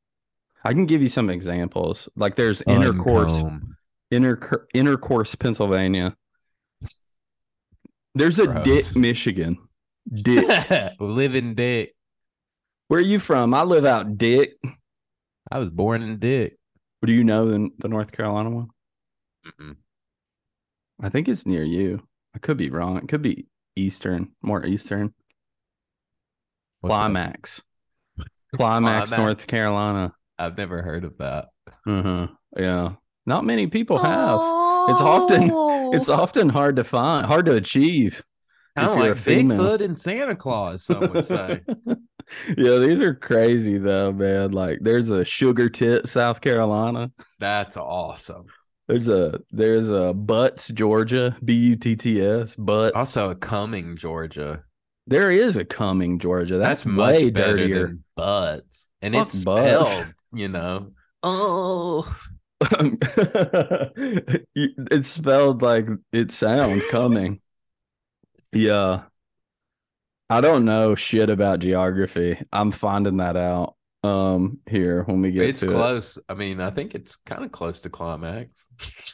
[0.64, 2.08] I can give you some examples.
[2.16, 3.76] Like there's intercourse, uncomb.
[4.12, 6.16] inter intercourse, Pennsylvania.
[8.14, 8.66] There's a Gross.
[8.66, 9.58] Dick, Michigan.
[10.12, 10.94] Dick.
[11.00, 11.96] Living dick.
[12.88, 13.54] Where are you from?
[13.54, 14.56] I live out Dick.
[15.50, 16.58] I was born in dick.
[17.06, 18.68] Do you know the, the North Carolina one?
[19.46, 19.78] Mm-mm.
[21.02, 22.04] I think it's near you.
[22.36, 22.98] I could be wrong.
[22.98, 25.14] It could be Eastern, more Eastern.
[26.82, 26.98] What's that?
[26.98, 27.62] Climax.
[28.56, 30.14] Climax, North Carolina.
[30.46, 31.50] I've never heard of that.
[31.88, 32.28] Uh-huh.
[32.58, 32.94] Yeah.
[33.26, 34.40] Not many people have.
[34.90, 35.52] It's often
[35.94, 38.24] it's often hard to find, hard to achieve.
[38.76, 39.60] Kind if of you're a like female.
[39.60, 41.62] Bigfoot and Santa Claus, some would say.
[42.58, 44.52] Yeah, these are crazy though, man.
[44.52, 47.12] Like there's a Sugar Tit, South Carolina.
[47.40, 48.46] That's awesome.
[48.88, 52.96] There's a there's a Butts, Georgia, B U T T S, Butts.
[52.96, 54.64] Also, a Cumming, Georgia.
[55.08, 56.58] There is a Cumming, Georgia.
[56.58, 57.88] That's, That's, way much better dirtier.
[57.88, 59.92] than butts, and Fuck it's butts.
[59.92, 60.14] spelled.
[60.34, 60.92] You know.
[61.24, 62.14] Oh.
[64.56, 67.40] it's spelled like it sounds coming.
[68.52, 69.04] yeah.
[70.30, 72.40] I don't know shit about geography.
[72.54, 75.72] I'm finding that out um here when we get It's to it.
[75.72, 76.18] close.
[76.30, 78.68] I mean, I think it's kind of close to climax.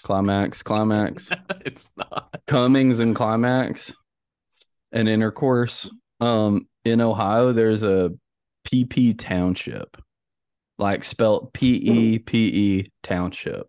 [0.04, 1.30] Climax, climax,
[1.66, 2.40] it's not.
[2.48, 3.92] Cummings and climax
[4.92, 5.90] and intercourse.
[6.20, 8.12] Um in Ohio there's a
[8.68, 9.98] PP township.
[10.78, 13.68] Like spelled P E P E township.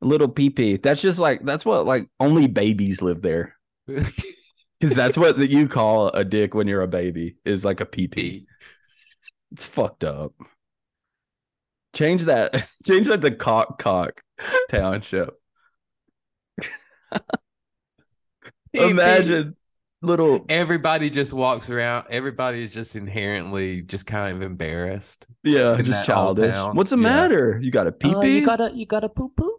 [0.00, 0.82] Little PP.
[0.82, 3.56] That's just like that's what like only babies live there.
[4.80, 7.86] Because that's what that you call a dick when you're a baby is like a
[7.86, 8.44] PP.
[9.50, 10.34] It's fucked up.
[11.94, 12.52] Change that.
[12.86, 14.20] Change that to cock cock
[14.70, 15.34] township.
[18.72, 19.56] Imagine
[20.02, 22.06] little Everybody just walks around.
[22.10, 25.26] Everybody is just inherently just kind of embarrassed.
[25.42, 26.54] yeah, just childish.
[26.74, 27.02] What's the Yeah.
[27.02, 27.58] matter?
[27.62, 28.14] You got a pee pee?
[28.14, 29.54] Uh, you got a you got a poo poo.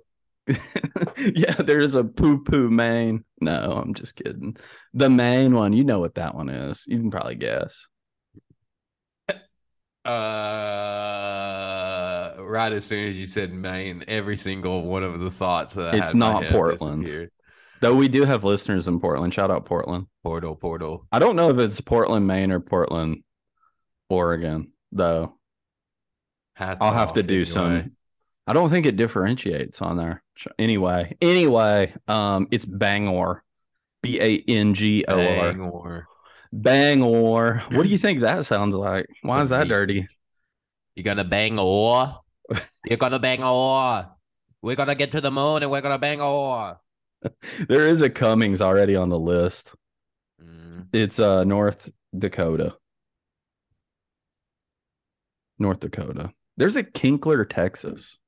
[1.35, 3.23] yeah, there's a poo poo Maine.
[3.41, 4.57] No, I'm just kidding.
[4.93, 6.85] The Maine one, you know what that one is.
[6.87, 7.85] You can probably guess.
[10.05, 10.11] Uh,
[12.39, 15.97] right as soon as you said Maine, every single one of the thoughts that I
[15.97, 17.29] It's not Portland.
[17.81, 19.33] Though we do have listeners in Portland.
[19.33, 20.07] Shout out Portland.
[20.23, 21.07] Portal, portal.
[21.11, 23.23] I don't know if it's Portland, Maine or Portland,
[24.09, 25.35] Oregon, though.
[26.55, 27.95] Hats I'll have to do some.
[28.45, 30.23] I don't think it differentiates on there.
[30.57, 33.43] Anyway, anyway, um, it's Bangor,
[34.01, 36.07] B A N G O R, Bangor.
[36.51, 37.63] Bangor.
[37.71, 39.05] What do you think that sounds like?
[39.21, 40.07] Why is that dirty?
[40.95, 42.11] You're gonna bang or?
[42.85, 44.09] You're gonna bang or?
[44.61, 46.79] We're gonna get to the moon and we're gonna bang or.
[47.67, 49.71] There is a Cummings already on the list.
[50.41, 50.87] Mm.
[50.93, 52.75] It's uh North Dakota.
[55.57, 56.31] North Dakota.
[56.57, 58.19] There's a Kinkler, Texas.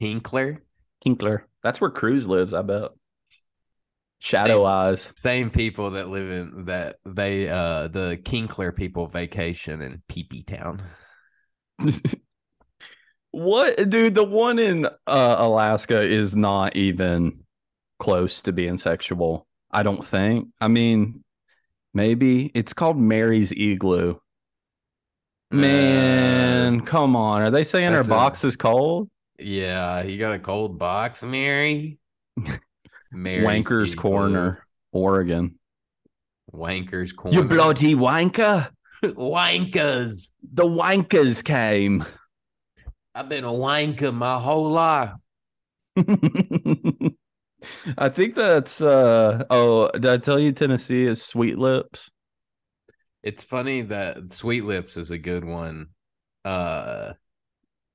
[0.00, 0.58] Kinkler,
[1.04, 1.42] Kinkler.
[1.62, 2.90] That's where Cruz lives, I bet.
[4.18, 4.66] Shadow Same.
[4.66, 5.08] Eyes.
[5.16, 10.42] same people that live in that they uh the Kinkler people vacation in Pee Pee
[10.42, 10.82] Town.
[13.32, 17.43] what dude, the one in uh Alaska is not even
[17.98, 19.46] close to being sexual.
[19.70, 20.48] I don't think.
[20.60, 21.24] I mean,
[21.92, 24.12] maybe it's called Mary's Igloo.
[25.52, 27.42] Uh, Man, come on.
[27.42, 29.08] Are they saying her that's a- box is cold?
[29.38, 31.98] Yeah, you got a cold box, Mary.
[33.12, 34.02] Mary's Wanker's Igloo.
[34.02, 35.58] Corner, Oregon.
[36.52, 37.36] Wanker's Corner.
[37.36, 38.70] You bloody wanker.
[39.04, 40.30] wankers.
[40.52, 42.04] The wankers came.
[43.14, 45.12] I've been a wanker my whole life.
[47.98, 52.10] I think that's uh oh, did I tell you Tennessee is sweet lips?
[53.22, 55.88] It's funny that Sweet Lips is a good one.
[56.44, 57.14] Uh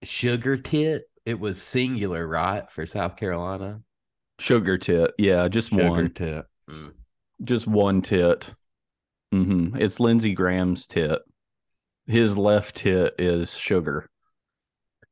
[0.03, 2.69] Sugar Tit, it was singular, right?
[2.71, 3.81] For South Carolina.
[4.39, 5.11] Sugar tit.
[5.17, 6.09] Yeah, just Sugar one.
[6.11, 6.45] Tit.
[6.69, 6.93] Mm.
[7.43, 8.49] Just one tit.
[9.31, 11.19] hmm It's Lindsey Graham's tit.
[12.07, 14.08] His left tit is sugar.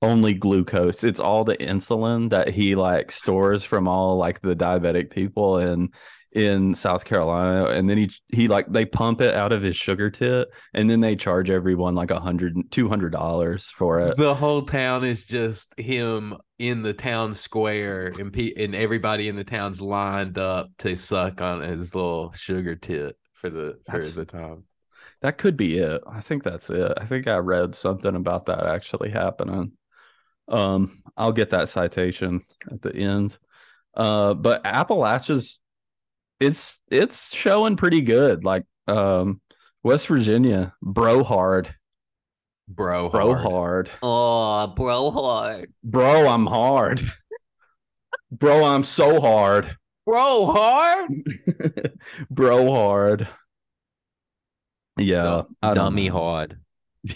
[0.01, 1.03] Only glucose.
[1.03, 5.89] It's all the insulin that he like stores from all like the diabetic people in
[6.33, 7.65] in South Carolina.
[7.65, 11.01] And then he he like they pump it out of his sugar tit and then
[11.01, 14.17] they charge everyone like a hundred two hundred dollars for it.
[14.17, 19.35] The whole town is just him in the town square, and pe- and everybody in
[19.35, 24.13] the town's lined up to suck on his little sugar tit for the for That's-
[24.13, 24.65] the time.
[25.21, 26.01] That could be it.
[26.07, 26.93] I think that's it.
[26.97, 29.71] I think I read something about that actually happening.
[30.47, 33.37] Um, I'll get that citation at the end.
[33.95, 35.59] Uh, but Appalachia's
[36.39, 38.43] it's it's showing pretty good.
[38.43, 39.41] Like um
[39.83, 41.73] West Virginia, bro hard,
[42.67, 43.51] Bro, bro hard.
[43.51, 43.89] hard.
[44.01, 45.73] Oh, bro, hard.
[45.83, 47.01] Bro, I'm hard.
[48.31, 49.75] bro, I'm so hard.
[50.05, 51.11] Bro, hard.
[52.29, 53.27] bro hard.
[54.97, 56.13] Yeah, Dum- Dummy know.
[56.13, 56.59] hard.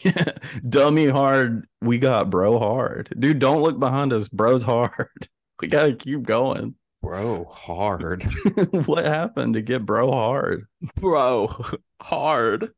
[0.04, 0.34] Yeah,
[0.70, 1.68] dummy hard.
[1.82, 3.40] We got bro hard, dude.
[3.40, 4.28] Don't look behind us.
[4.28, 5.10] Bro's hard.
[5.62, 6.74] We gotta keep going.
[7.04, 8.24] Bro, hard.
[8.88, 10.66] what happened to get bro hard?
[10.96, 11.56] Bro,
[12.02, 12.72] hard.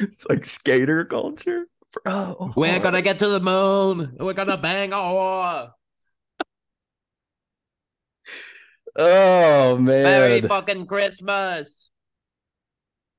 [0.00, 2.52] It's like skater culture, bro.
[2.56, 2.82] We're hard.
[2.82, 4.16] gonna get to the moon.
[4.18, 5.70] We're gonna bang on.
[8.96, 11.91] Oh man, Merry fucking Christmas.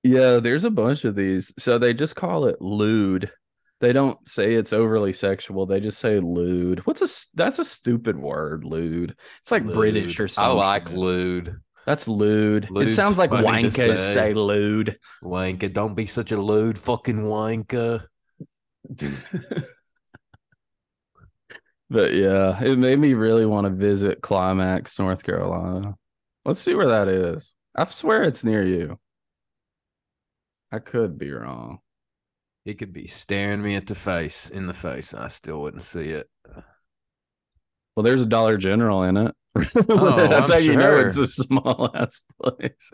[0.04, 1.52] Yeah, there's a bunch of these.
[1.58, 3.32] So they just call it lewd.
[3.80, 5.66] They don't say it's overly sexual.
[5.66, 6.86] They just say lewd.
[6.86, 9.16] What's a that's a stupid word, lewd.
[9.42, 10.52] It's like British or something.
[10.52, 11.58] I like lewd.
[11.86, 12.70] That's lewd.
[12.70, 13.98] Lewd's it sounds like wankers say.
[13.98, 14.98] say lewd.
[15.22, 18.06] Wanker, don't be such a lewd fucking wanker.
[21.94, 25.94] But yeah, it made me really want to visit Climax, North Carolina.
[26.44, 27.54] Let's see where that is.
[27.76, 28.98] I swear it's near you.
[30.74, 31.80] I could be wrong.
[32.66, 35.84] He could be staring me at the face in the face, and I still wouldn't
[35.84, 36.30] see it.
[37.96, 39.36] Well, there's a Dollar General in it.
[39.56, 42.92] That's Oh, I'm how you know it's a small ass place.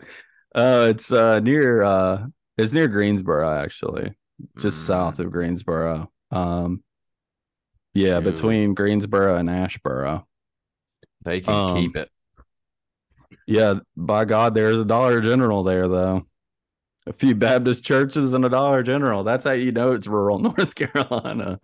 [0.54, 2.26] Uh, it's uh near uh
[2.58, 4.12] it's near Greensboro actually,
[4.58, 6.10] just Mm, south of Greensboro.
[6.30, 6.82] Um,
[7.94, 8.24] yeah, Shoot.
[8.24, 10.24] between Greensboro and Asheboro.
[11.24, 12.10] They can Um, keep it.
[13.46, 16.26] Yeah, by God, there's a Dollar General there though.
[17.06, 19.24] A few Baptist churches and a Dollar General.
[19.24, 21.58] That's how you know it's rural North Carolina.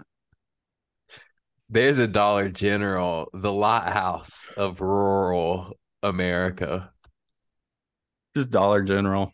[1.68, 6.92] There's a Dollar General, the lighthouse of rural America.
[8.36, 9.32] Just Dollar General.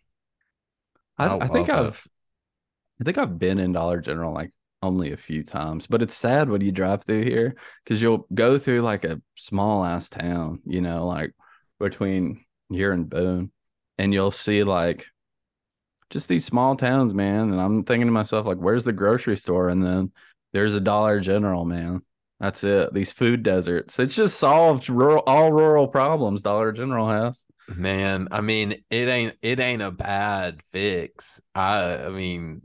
[1.19, 1.75] I, I I, think it.
[1.75, 2.07] I've
[3.01, 4.51] I think I've been in Dollar General like
[4.83, 8.59] only a few times, but it's sad when you drive through here because you'll go
[8.59, 11.33] through like a small ass town, you know, like
[11.79, 13.53] between here and Boone,
[13.99, 15.07] and you'll see like
[16.13, 17.51] just these small towns, man.
[17.51, 19.69] And I'm thinking to myself, like, where's the grocery store?
[19.69, 20.13] And then
[20.53, 22.03] there's a Dollar General, man.
[22.39, 22.93] That's it.
[22.93, 23.99] These food deserts.
[23.99, 26.43] It's just solved rural, all rural problems.
[26.43, 27.45] Dollar General has.
[27.69, 31.41] Man, I mean, it ain't it ain't a bad fix.
[31.55, 32.63] I I mean,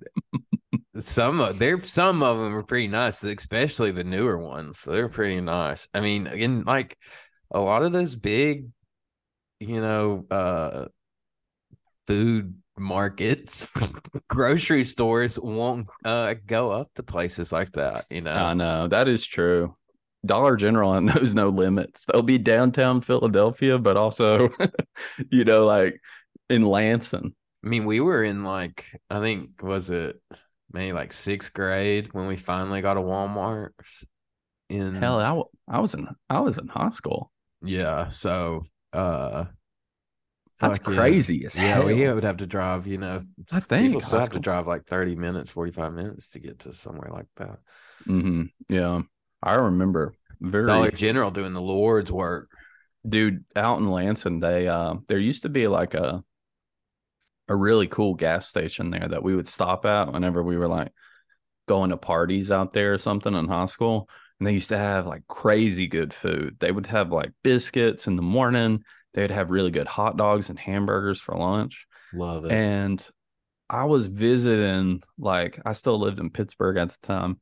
[1.00, 4.84] some of there some of them are pretty nice, especially the newer ones.
[4.84, 5.88] They're pretty nice.
[5.94, 6.98] I mean, in like
[7.52, 8.70] a lot of those big,
[9.60, 10.86] you know, uh
[12.08, 13.68] food markets,
[14.30, 18.34] grocery stores won't uh go up to places like that, you know.
[18.34, 19.76] I know that is true.
[20.26, 22.06] Dollar General knows no limits.
[22.06, 24.50] They'll be downtown Philadelphia, but also,
[25.32, 26.00] you know, like
[26.50, 27.34] in Lansing.
[27.64, 30.22] I mean, we were in like I think was it
[30.72, 33.72] maybe like sixth grade when we finally got a Walmart.
[34.70, 35.20] In Hell,
[35.70, 37.32] I, I was in I was in high school.
[37.62, 38.62] yeah, so
[38.94, 39.46] uh,
[40.60, 40.94] That's fuck yeah.
[40.96, 41.86] crazy as Yeah, hell.
[41.86, 42.88] we would have to drive.
[42.88, 43.20] You know,
[43.52, 46.40] I people think still high have to drive like thirty minutes, forty five minutes to
[46.40, 47.60] get to somewhere like that.
[48.06, 49.02] hmm Yeah,
[49.44, 52.52] I remember very Dollar General doing the Lord's work.
[53.08, 54.40] dude out in Lansing.
[54.40, 56.24] They uh, there used to be like a
[57.50, 60.92] a really cool gas station there that we would stop at whenever we were like
[61.68, 64.10] going to parties out there or something in high school.
[64.40, 66.58] And they used to have like crazy good food.
[66.60, 68.84] They would have like biscuits in the morning.
[69.14, 71.88] They'd have really good hot dogs and hamburgers for lunch.
[72.14, 72.52] Love it.
[72.52, 73.04] And
[73.70, 77.40] I was visiting, like, I still lived in Pittsburgh at the time.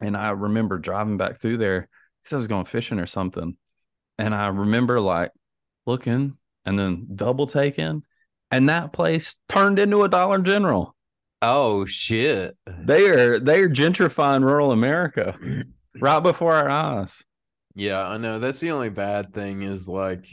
[0.00, 1.88] And I remember driving back through there
[2.22, 3.56] because I was going fishing or something.
[4.18, 5.30] And I remember like
[5.86, 8.02] looking and then double taking.
[8.50, 10.94] And that place turned into a Dollar General.
[11.40, 12.56] oh shit!
[12.66, 15.36] They are they are gentrifying rural America
[16.00, 17.22] right before our eyes.
[17.74, 18.38] Yeah, I know.
[18.38, 20.26] That's the only bad thing is like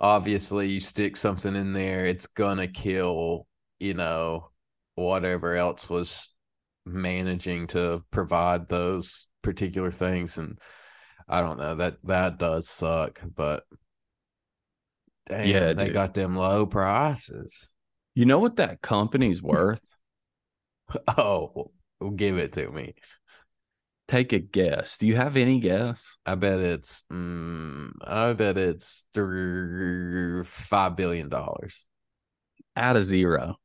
[0.00, 3.46] obviously you stick something in there, it's gonna kill,
[3.78, 4.50] you know,
[4.94, 6.30] whatever else was
[6.86, 10.38] managing to provide those particular things.
[10.38, 10.58] And
[11.28, 13.64] I don't know, that that does suck, but
[15.28, 15.94] damn, Yeah, they dude.
[15.94, 17.72] got them low prices.
[18.14, 19.80] You know what that company's worth?
[21.16, 22.94] Oh, well, give it to me.
[24.08, 24.96] Take a guess.
[24.96, 26.16] Do you have any guess?
[26.24, 31.84] I bet it's mm, I bet it's three five billion dollars.
[32.74, 33.56] Out of zero.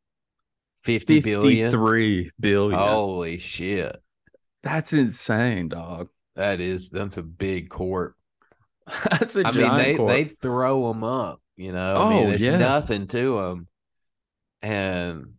[0.82, 1.72] Fifty billion.
[1.72, 2.78] 53 billion.
[2.80, 4.02] Holy shit.
[4.64, 6.10] That's insane, dog.
[6.36, 8.16] That is that's a big corp.
[9.10, 10.10] That's a I mean, they corp.
[10.10, 11.42] they throw them up.
[11.56, 12.58] You know, I mean, Oh, there's yeah.
[12.58, 13.68] nothing to them,
[14.62, 15.36] and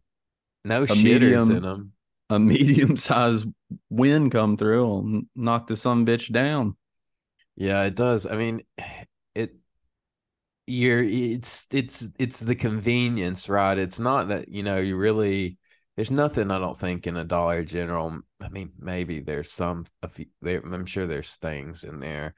[0.65, 1.93] no shitters in them.
[2.31, 3.47] A medium sized
[3.91, 6.77] wind come through n- knock the some bitch down.
[7.57, 8.27] Yeah, it does.
[8.27, 8.63] I mean,
[9.35, 9.55] it.
[10.67, 13.79] You're it's it's it's the convenience, right?
[13.79, 15.59] It's not that you know you really.
[15.97, 18.21] There's nothing I don't think in a Dollar General.
[18.41, 19.85] I mean, maybe there's some.
[20.03, 22.35] A few, there, I'm sure there's things in there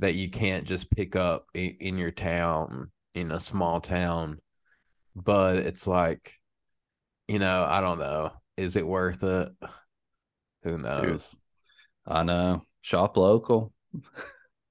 [0.00, 4.40] that you can't just pick up in, in your town in a small town.
[5.16, 6.34] But it's like,
[7.26, 8.32] you know, I don't know.
[8.58, 9.50] Is it worth it?
[10.64, 11.36] Who knows?
[12.04, 12.64] I know.
[12.82, 13.72] Shop local.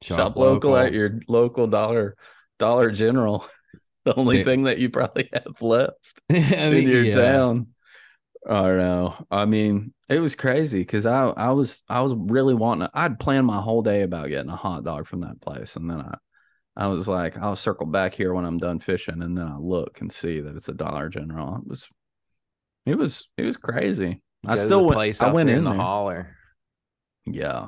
[0.04, 0.76] Shop, local.
[0.76, 2.18] at your local dollar
[2.60, 3.48] Dollar General.
[4.04, 5.94] the only thing that you probably have left
[6.30, 7.16] I in mean, your yeah.
[7.16, 7.68] town.
[8.48, 9.26] I don't know.
[9.32, 12.88] I mean, it was crazy because I I was I was really wanting.
[12.88, 15.90] To, I'd planned my whole day about getting a hot dog from that place, and
[15.90, 16.18] then I
[16.76, 20.02] I was like, I'll circle back here when I'm done fishing, and then I look
[20.02, 21.56] and see that it's a Dollar General.
[21.56, 21.88] It was
[22.88, 24.22] it was it was crazy.
[24.46, 24.94] I still went.
[24.96, 25.80] place I went there in the there.
[25.80, 26.36] holler.
[27.26, 27.68] Yeah,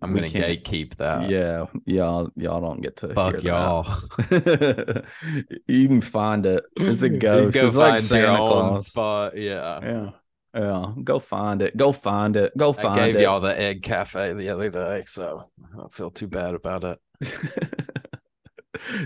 [0.00, 1.28] I'm We gonna can't- gatekeep that.
[1.28, 3.84] yeah, y'all y'all don't get to Fuck y'all.
[5.66, 6.62] you can find it.
[6.76, 7.54] It's a ghost.
[7.54, 8.86] Go it's like Santa own Claus.
[8.86, 9.36] spot.
[9.36, 9.80] Yeah.
[9.82, 10.10] Yeah.
[10.54, 10.92] Yeah.
[11.02, 11.76] Go find it.
[11.76, 12.56] Go find it.
[12.56, 13.00] Go find it.
[13.02, 13.22] I gave it.
[13.22, 16.98] y'all the egg cafe the other day, so I don't feel too bad about it.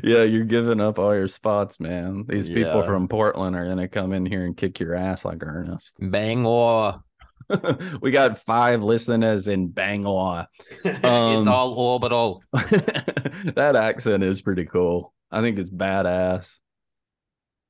[0.02, 2.24] yeah, you're giving up all your spots, man.
[2.28, 5.94] These people from Portland are gonna come in here and kick your ass like Ernest.
[5.98, 7.00] Bangor.
[8.00, 10.46] we got five listeners in Bangor.
[10.84, 12.42] it's Um, all orbital.
[12.52, 15.12] that accent is pretty cool.
[15.30, 16.52] I think it's badass.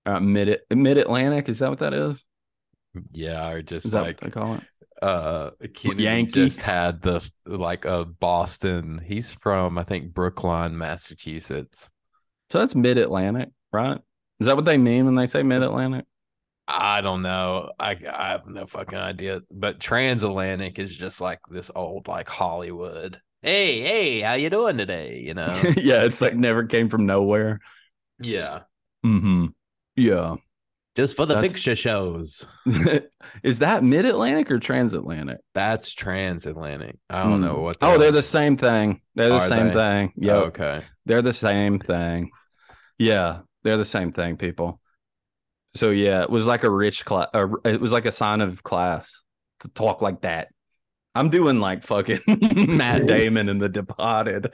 [0.06, 2.24] Uh, mid Mid Atlantic, is that what that is?
[3.12, 4.62] Yeah, or Is just that like what they call it?
[5.02, 6.30] Uh Kennedy Yankee?
[6.30, 8.98] just had the like a Boston.
[9.04, 11.90] He's from I think Brookline, Massachusetts.
[12.50, 14.00] So that's Mid Atlantic, right?
[14.40, 16.04] Is that what they mean when they say Mid Atlantic?
[16.68, 17.70] I don't know.
[17.78, 19.42] I I have no fucking idea.
[19.50, 23.20] But transatlantic is just like this old like Hollywood.
[23.42, 25.20] Hey, hey, how you doing today?
[25.20, 25.72] You know?
[25.76, 27.60] yeah, it's like never came from nowhere.
[28.18, 28.62] yeah.
[29.04, 29.46] Mm-hmm.
[29.96, 30.36] Yeah.
[30.96, 32.46] Just for the That's- picture shows.
[33.44, 35.38] is that Mid Atlantic or Transatlantic?
[35.54, 36.96] That's transatlantic.
[37.10, 37.62] I don't know Mm.
[37.62, 37.76] what.
[37.82, 39.02] Oh, they're the same thing.
[39.14, 39.74] They're the same they?
[39.74, 40.12] thing.
[40.16, 40.82] Yeah, Oh, okay.
[41.04, 42.30] they're the same thing.
[42.98, 44.80] Yeah, they're the same thing, people.
[45.74, 47.28] So yeah, it was like a rich class.
[47.64, 49.22] It was like a sign of class
[49.60, 50.48] to talk like that.
[51.14, 52.20] I'm doing like fucking
[52.76, 54.50] Matt Damon in The Departed.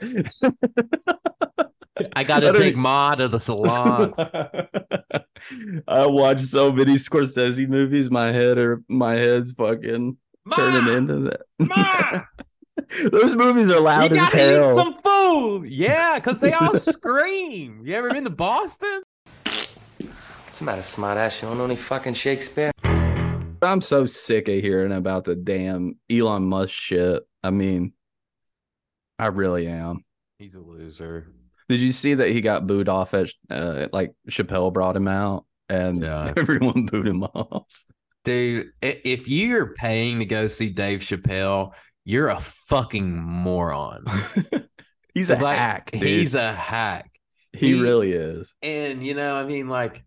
[2.15, 4.13] I got to I take Ma to the salon.
[5.87, 8.09] I watch so many Scorsese movies.
[8.09, 10.17] My head or my head's fucking
[10.55, 11.41] turning into that.
[11.59, 12.21] Ma,
[13.11, 14.71] Those movies are loud you gotta hell.
[14.71, 15.67] eat some food.
[15.69, 17.81] Yeah, because they all scream.
[17.85, 19.03] You ever been to Boston?
[19.45, 21.41] What's the matter, smartass?
[21.41, 22.71] You don't know any fucking Shakespeare?
[22.83, 27.23] I'm so sick of hearing about the damn Elon Musk shit.
[27.43, 27.93] I mean,
[29.17, 30.03] I really am.
[30.37, 31.27] He's a loser.
[31.73, 35.45] Did you see that he got booed off at uh, like Chappelle brought him out
[35.69, 36.31] and Yeah.
[36.37, 37.65] everyone booed him off?
[38.23, 41.71] Dude, if you're paying to go see Dave Chappelle,
[42.05, 44.05] you're a fucking moron.
[45.15, 45.89] He's a Like, hack.
[45.91, 46.03] Dude.
[46.03, 47.09] He's a hack.
[47.53, 48.53] he he- really is.
[48.61, 50.03] And you know, I mean, like,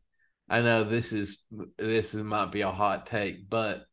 [0.49, 1.43] I know this is
[1.79, 3.85] this might be a hot take, but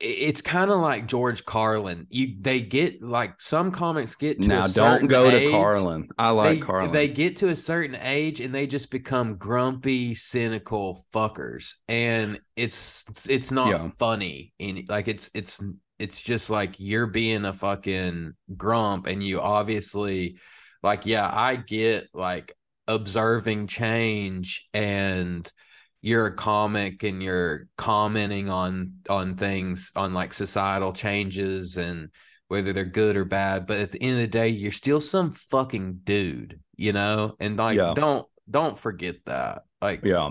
[0.00, 2.06] it's kind of like George Carlin.
[2.10, 6.08] You they get like some comics get to Now don't go age, to Carlin.
[6.18, 6.92] I like they, Carlin.
[6.92, 13.26] They get to a certain age and they just become grumpy, cynical fuckers, and it's
[13.28, 13.88] it's not Yeah.
[13.98, 14.52] funny.
[14.60, 15.62] And like it's it's
[15.98, 20.38] it's just like you're being a fucking grump, and you obviously
[20.82, 22.52] like yeah, I get like
[22.86, 25.50] observing change and
[26.02, 32.10] you're a comic and you're commenting on on things on like societal changes and
[32.48, 35.30] whether they're good or bad but at the end of the day you're still some
[35.30, 37.92] fucking dude you know and like Yeah.
[37.94, 40.30] don't don't forget that like Yeah.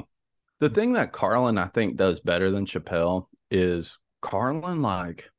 [0.60, 0.76] The mm.
[0.76, 5.30] thing that Carlin I think does better than Chappelle is Carlin like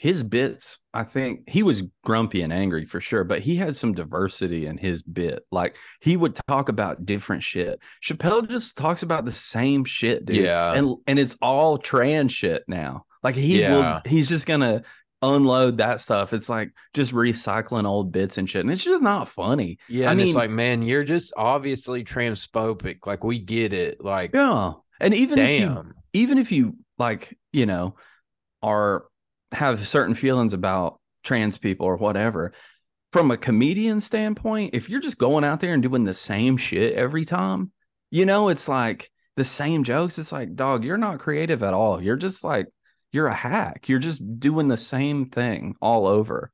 [0.00, 3.94] his bits, I think he was grumpy and angry for sure, but he had some
[3.94, 5.44] diversity in his bit.
[5.50, 7.80] Like he would talk about different shit.
[8.00, 10.36] Chappelle just talks about the same shit, dude.
[10.36, 10.72] Yeah.
[10.72, 13.06] And and it's all trans shit now.
[13.24, 13.72] Like he Yeah.
[13.74, 14.82] will he's just gonna
[15.20, 16.32] unload that stuff.
[16.32, 18.60] It's like just recycling old bits and shit.
[18.64, 19.78] And it's just not funny.
[19.88, 24.30] yeah I and it's like man you're just obviously transphobic like we get it like
[24.32, 24.74] Yeah.
[25.00, 27.96] And even if you damn even if you like you know
[28.62, 29.06] are
[29.52, 32.52] have certain feelings about trans people or whatever.
[33.12, 36.94] From a comedian standpoint if you're just going out there and doing the same shit
[36.94, 37.72] every time
[38.10, 40.18] you know it's like the same jokes.
[40.18, 42.02] It's like dog you're not creative at all.
[42.02, 42.66] You're just like
[43.12, 43.88] you're a hack.
[43.88, 46.50] You're just doing the same thing all over.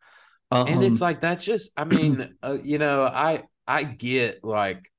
[0.66, 4.90] And it's Um, like that's just i mean uh, you know i i get like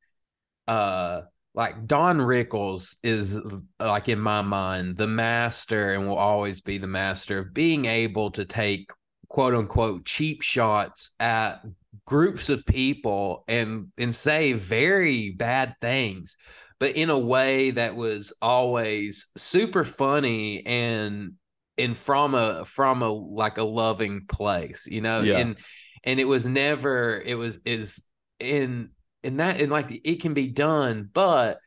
[0.68, 1.22] uh
[1.56, 3.40] like don rickles is
[3.80, 8.30] like in my mind the master and will always be the master of being able
[8.30, 8.92] to take
[9.30, 11.62] quote unquote cheap shots at
[12.06, 16.38] groups of people and and say very bad things
[16.80, 21.32] but in a way that was always super funny and
[21.78, 25.38] and from a from a like a loving place you know Yeah.
[25.38, 25.56] and
[26.04, 28.04] and it was never it was is
[28.40, 28.92] in
[29.26, 31.60] and that and like it can be done, but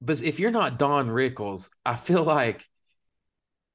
[0.00, 2.64] but if you're not Don Rickles, I feel like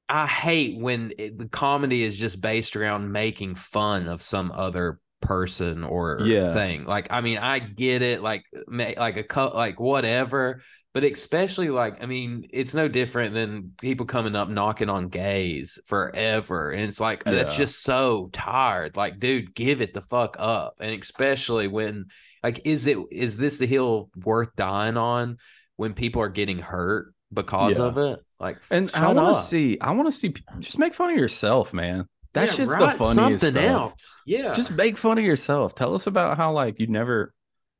[0.08, 5.00] I hate when it, the comedy is just based around making fun of some other
[5.20, 6.52] person or Yeah.
[6.52, 6.84] thing.
[6.84, 10.62] Like, I mean, I get it, like, like a cut, like whatever.
[10.92, 15.80] But especially like, I mean, it's no different than people coming up knocking on gays
[15.86, 18.96] forever, and it's like uh, that's just so tired.
[18.96, 20.76] Like, dude, give it the fuck up.
[20.78, 22.06] And especially when,
[22.44, 25.38] like, is it is this the hill worth dying on
[25.76, 27.84] when people are getting hurt because Yeah.
[27.84, 28.20] of it?
[28.38, 29.78] Like, And I want to see.
[29.80, 30.34] I want to see.
[30.60, 32.06] Just make fun of yourself, man.
[32.34, 33.14] That's Yeah, just the funniest
[33.44, 33.64] something stuff.
[33.64, 34.20] else.
[34.26, 35.74] Yeah, Just make fun of yourself.
[35.74, 37.32] Tell us about how like you never,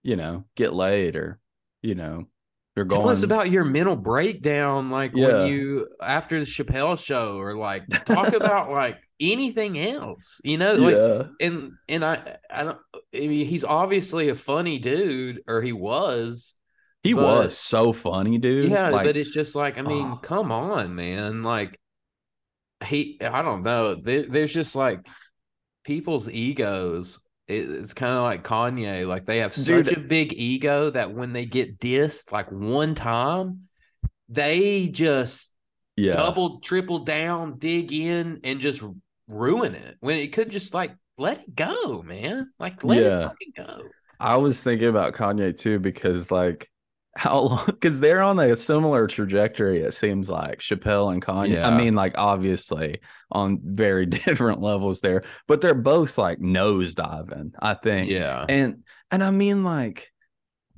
[0.03, 1.39] you know, get laid or,
[1.83, 2.29] you know,
[2.77, 5.29] you're Tell us about your mental breakdown, like Yeah.
[5.43, 10.75] when you after the Chappelle show, or like talk about like anything else, you know?
[10.75, 11.47] Like, yeah.
[11.47, 12.79] and and I I don't.
[13.15, 16.55] I mean, he's obviously a funny dude, or he was.
[17.05, 18.71] He but- was so funny, dude.
[18.71, 20.17] yeah, Like, but it's just like I mean, oh.
[20.17, 21.43] come on, man.
[21.43, 21.79] Like
[22.85, 23.95] he, I don't know.
[23.95, 25.01] There, there's just like
[25.85, 27.21] people's egos.
[27.47, 29.07] It, it's kind of like Kanye.
[29.07, 29.87] Like they have Dude.
[29.87, 33.61] such a big ego that when they get dissed like one time,
[34.29, 35.51] they just
[35.97, 36.13] yeah.
[36.13, 38.83] double, triple down, dig in, and just
[39.29, 39.97] ruin it.
[40.01, 42.51] When it could just like let it go, man.
[42.59, 43.83] Like let it fucking go.
[44.19, 46.71] I was thinking about Kanye too because like
[47.17, 51.55] how long because they're on a similar trajectory it seems like Chappelle and Kanye.
[51.55, 51.69] Yeah.
[51.69, 53.01] I mean like obviously
[53.31, 58.11] on very different levels there, but they're both like nose diving, I think.
[58.11, 58.45] Yeah.
[58.49, 60.11] And and I mean like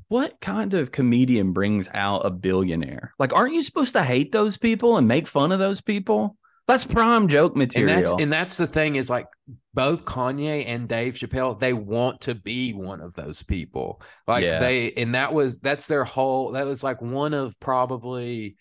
[0.08, 3.14] what kind of comedian brings out a billionaire?
[3.18, 6.36] Like aren't you supposed to hate those people and make fun of those people?
[6.68, 7.86] That's prime joke and material.
[7.86, 9.28] that's and that's the thing is like
[9.72, 14.02] both Kanye and Dave Chappelle they want to be one of those people.
[14.26, 14.58] Like Yeah.
[14.58, 18.56] they and that was that's their whole that was like one of probably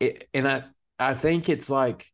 [0.00, 0.64] it, and I
[0.98, 2.10] I think it's like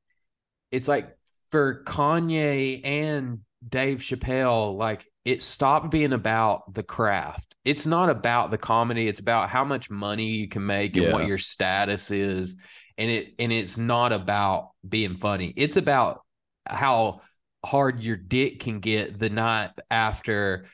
[0.70, 1.16] it's like
[1.50, 7.54] for Kanye and Dave Chappelle like it stopped being about the craft.
[7.64, 9.06] It's not about the comedy.
[9.06, 12.56] It's about how much money you can make and what your status is
[13.00, 16.20] and it and it's not about being funny it's about
[16.66, 17.20] how
[17.64, 20.66] hard your dick can get the night after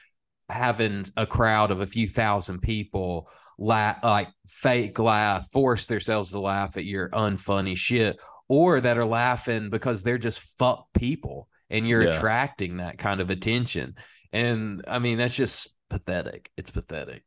[0.50, 6.40] having a crowd of a few thousand people laugh like fake laugh force themselves to
[6.40, 8.18] laugh at your unfunny shit
[8.48, 12.10] or that are laughing because they're just fuck people and you're Yeah.
[12.10, 13.94] attracting that kind of attention
[14.32, 17.24] and i mean that's just pathetic it's pathetic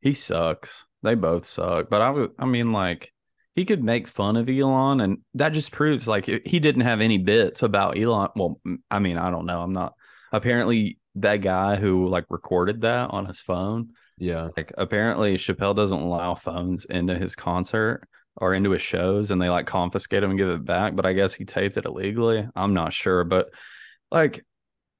[0.00, 0.86] He sucks.
[1.02, 1.88] They both suck.
[1.90, 3.12] But I would, I mean, like,
[3.54, 7.18] he could make fun of Elon, and that just proves like he didn't have any
[7.18, 8.30] bits about Elon.
[8.34, 9.60] Well, I mean, I don't know.
[9.60, 9.94] I'm not.
[10.32, 16.00] Apparently, that guy who like recorded that on his phone, yeah like, apparently Chappelle doesn't
[16.00, 20.38] allow phones into his concert or into his shows, and they like confiscate them and
[20.38, 20.96] give it back.
[20.96, 22.48] But I guess he taped it illegally.
[22.54, 23.48] I'm not sure, but
[24.10, 24.44] like.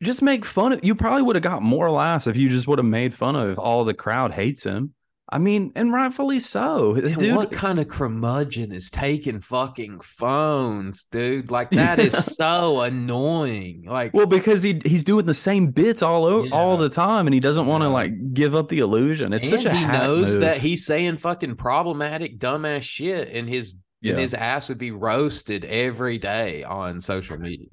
[0.03, 2.81] Just make fun of you probably would have got more laughs if you just would
[2.81, 4.95] have made fun of all the crowd hates him.
[5.33, 6.95] I mean, and rightfully so.
[7.01, 11.51] Dude, what kind of curmudgeon is taking fucking phones, dude?
[11.51, 13.85] Like that is so annoying.
[13.87, 17.33] Like, well, because he he's doing the same bits all over all the time, and
[17.35, 17.93] he doesn't want to Yeah.
[17.95, 19.33] like give up the illusion.
[19.33, 20.41] It's and such a he knows move.
[20.43, 24.13] that he's saying fucking problematic, dumbass shit, and his Yeah.
[24.13, 27.69] and his ass would be roasted every day on social media.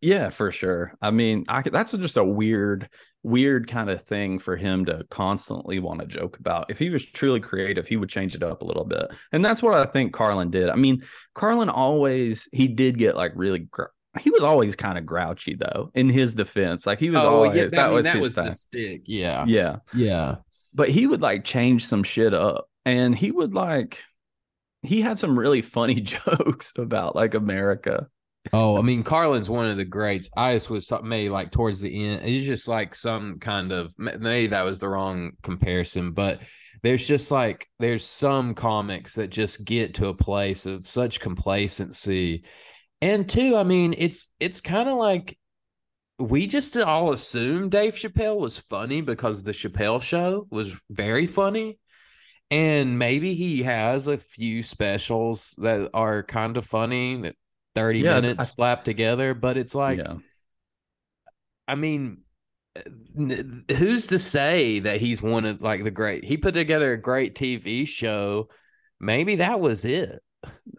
[0.00, 0.94] Yeah, for sure.
[1.00, 2.88] I mean, I could, that's just a weird,
[3.22, 6.70] weird kind of thing for him to constantly want to joke about.
[6.70, 9.62] If he was truly creative, he would change it up a little bit, and that's
[9.62, 10.68] what I think Carlin did.
[10.68, 11.02] I mean,
[11.34, 13.60] Carlin always he did get like really.
[13.60, 13.84] Gr-
[14.18, 15.90] he was always kind of grouchy though.
[15.94, 18.16] In his defense, like he was oh, always Oh, that, that, I mean, was that
[18.16, 18.44] his was thing.
[18.46, 19.02] the stick.
[19.06, 20.36] Yeah, Yeah, yeah.
[20.74, 24.02] but he would like change some shit up, and he would like.
[24.82, 28.08] He had some really funny jokes about like America.
[28.52, 30.28] Oh, I mean, Carlin's one of the greats.
[30.36, 32.22] I just was talking maybe like towards the end.
[32.24, 36.42] It's just like some kind of maybe that was the wrong comparison, but
[36.82, 42.44] there's just like there's some comics that just get to a place of such complacency,
[43.02, 45.38] and two, I mean, it's it's kind of like
[46.18, 51.78] we just all assumed Dave Chappelle was funny because the Chappelle Show was very funny.
[52.52, 57.36] And maybe he has a few specials that are kind of funny, that
[57.74, 60.14] 30 Yeah, minutes I- slapped together, but it's like, yeah,
[61.68, 62.22] I mean,
[63.16, 66.24] who's to say that he's one of like the great?
[66.24, 68.48] He put together a great TV show.
[68.98, 70.22] Maybe that was it.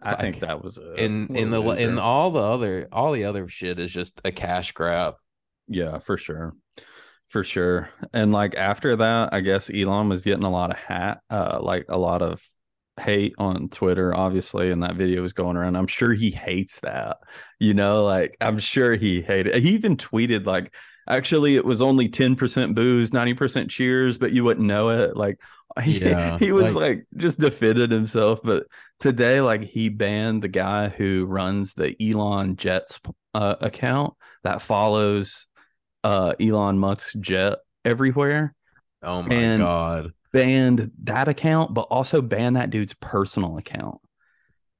[0.02, 3.46] I think that was a, In in the in all the other all the other
[3.48, 5.14] shit is just a cash grab.
[5.68, 6.54] Yeah, for sure.
[7.28, 7.88] for sure.
[8.12, 11.86] And like after that, I guess Elon was getting a lot of hat, uh, like
[11.88, 12.42] a lot of
[13.02, 15.76] hate on Twitter, obviously, and that video was going around.
[15.76, 17.18] I'm sure he hates that.
[17.58, 19.54] You know, like I'm sure he hated.
[19.62, 20.72] He even tweeted like,
[21.08, 25.16] actually, it was only 10% boos, 90% cheers, but you wouldn't know it.
[25.16, 25.38] Like
[25.82, 28.40] he, Yeah, he was like- like, just defended himself.
[28.44, 28.66] But
[29.00, 33.00] today, like he banned the guy who runs the Elon Jets
[33.34, 35.46] uh, account that follows
[36.04, 38.54] uh Elon Musk's jet everywhere
[39.02, 40.12] Oh my And- god.
[40.32, 43.98] Banned that account, but also banned that dude's personal account.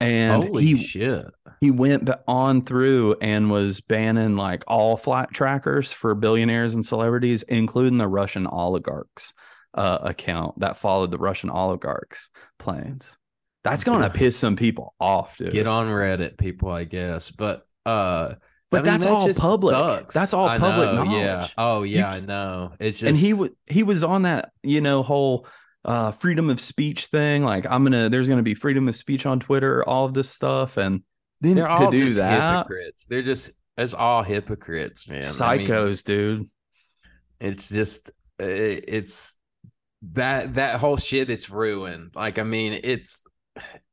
[0.00, 1.26] And Holy he shit.
[1.61, 7.44] he went on through and was banning like all flight trackers for billionaires and celebrities,
[7.44, 9.32] including the Russian oligarchs
[9.74, 13.16] uh, account that followed the Russian oligarchs' planes.
[13.62, 14.12] That's gonna Yeah.
[14.12, 15.53] piss some people off, dude.
[15.53, 17.30] Get on Reddit, people, I guess.
[17.30, 18.34] But uh
[18.73, 20.09] But I mean, that's that all just public.
[20.09, 21.20] That's all public know, knowledge.
[21.20, 21.49] Yeah.
[21.57, 22.73] Oh yeah, I c- know.
[22.81, 25.47] It's just and he was he was on that you know whole
[25.85, 29.41] uh freedom of speech thing like i'm gonna there's gonna be freedom of speech on
[29.41, 31.03] twitter all of this stuff and
[31.41, 33.07] then they're all do just that hypocrites.
[33.07, 35.35] They're just it's all hypocrites, man.
[35.41, 36.49] I mean, psychos dude
[37.43, 38.11] it's just
[38.41, 39.39] uh, it's
[40.12, 43.25] that that whole shit it's ruined like i mean it's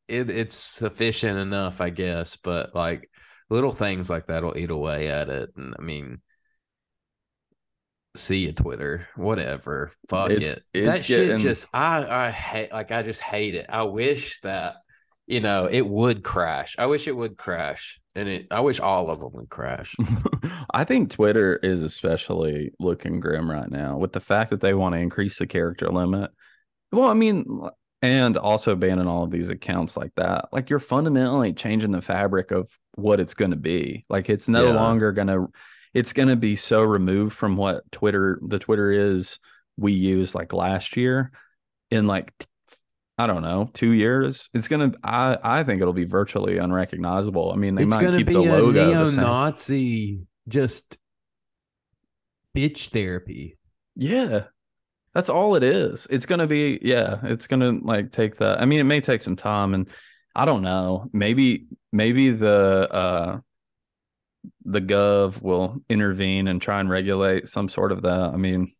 [0.07, 3.09] it, it's sufficient enough i guess but like
[3.49, 6.21] little things like that'll eat away at it and i mean
[8.15, 10.63] see you twitter whatever fuck It's- it.
[10.73, 13.67] It's that shit getting- just i i hate like i just hate it.
[13.69, 14.75] I wish that
[15.27, 16.75] you know it would crash.
[16.79, 19.95] I wish it would crash and it i wish all of them would crash.
[20.73, 24.95] I think twitter is especially looking grim right now with the fact that they want
[24.95, 26.31] to increase the character limit.
[26.91, 27.45] Well i mean
[28.01, 32.51] and also banning all of these accounts like that like you're fundamentally changing the fabric
[32.51, 34.73] of what it's going to be like it's no Yeah.
[34.75, 35.47] longer going to
[35.93, 39.39] it's going to be so removed from what twitter the twitter is
[39.77, 41.31] we used like last year
[41.91, 42.31] in like
[43.17, 47.51] i don't know two years it's going to i i think it'll be virtually unrecognizable
[47.51, 50.97] i mean they it's might gonna keep be the a logo neo-Nazi just
[52.57, 53.57] bitch therapy.
[53.95, 54.45] Yeah.
[55.13, 56.07] That's all it is.
[56.09, 59.35] It's to be yeah, it's to like take the I mean it may take some
[59.35, 59.87] time and
[60.35, 61.09] I don't know.
[61.11, 63.39] Maybe maybe the uh
[64.65, 68.31] the gov will intervene and try and regulate some sort of that.
[68.33, 68.73] I mean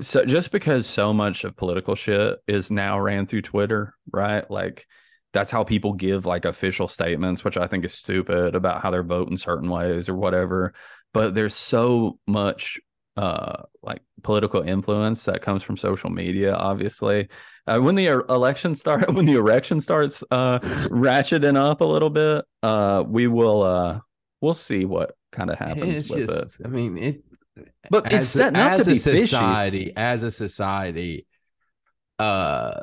[0.00, 4.48] so just because so much of political shit is now ran through Twitter, right?
[4.50, 4.86] Like
[5.32, 9.02] that's how people give like official statements, which I think is stupid about how they're
[9.02, 10.74] voting certain ways or whatever.
[11.12, 12.80] But there's so much
[13.16, 17.28] uh like political influence that comes from social media obviously
[17.66, 20.58] uh, when the er- election start when the erection starts uh
[20.90, 24.00] ratcheting up a little bit uh we will uh
[24.40, 27.24] we'll see what kind of happens It's with it I mean, it.
[27.90, 31.26] but it's a- setting up as to a be fishy society, as a society,
[32.18, 32.80] uh,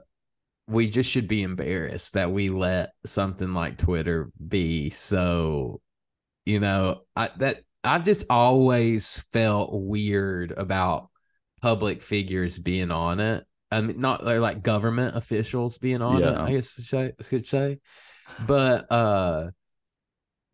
[0.67, 5.81] we just should be embarrassed that we let something like Twitter be so.
[6.45, 11.09] You know, I that I just always felt weird about
[11.61, 13.45] public figures being on it.
[13.71, 16.37] I mean, not they're like government officials being on it.
[16.37, 17.79] I guess I could say,
[18.45, 19.51] but uh,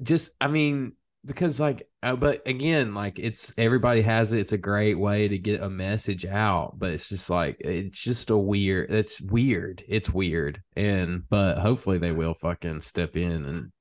[0.01, 0.93] just I mean,
[1.25, 4.39] because like, uh, but again, like it's everybody has it.
[4.39, 8.29] It's a great way to get a message out, but it's just like it's just
[8.29, 8.91] a weird.
[8.91, 9.83] It's weird.
[9.87, 13.71] It's weird, and but hopefully they will fucking step in and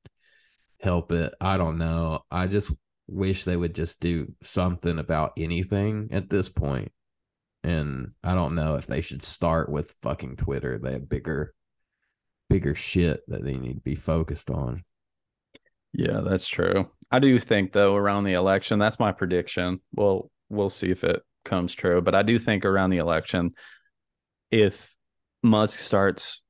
[0.81, 1.35] help it.
[1.41, 2.25] I don't know.
[2.31, 2.73] I just
[3.09, 6.93] wish they would just do something about anything at this point.
[7.63, 10.79] And I don't know if they should start with fucking Twitter.
[10.79, 11.53] They have bigger
[12.49, 14.85] bigger shit that they need to be focused on.
[15.93, 20.71] yeah that's true i do think though around the election that's my prediction well we'll
[20.71, 23.51] see if it comes true but i do think around the election
[24.53, 24.95] if
[25.43, 26.41] musk starts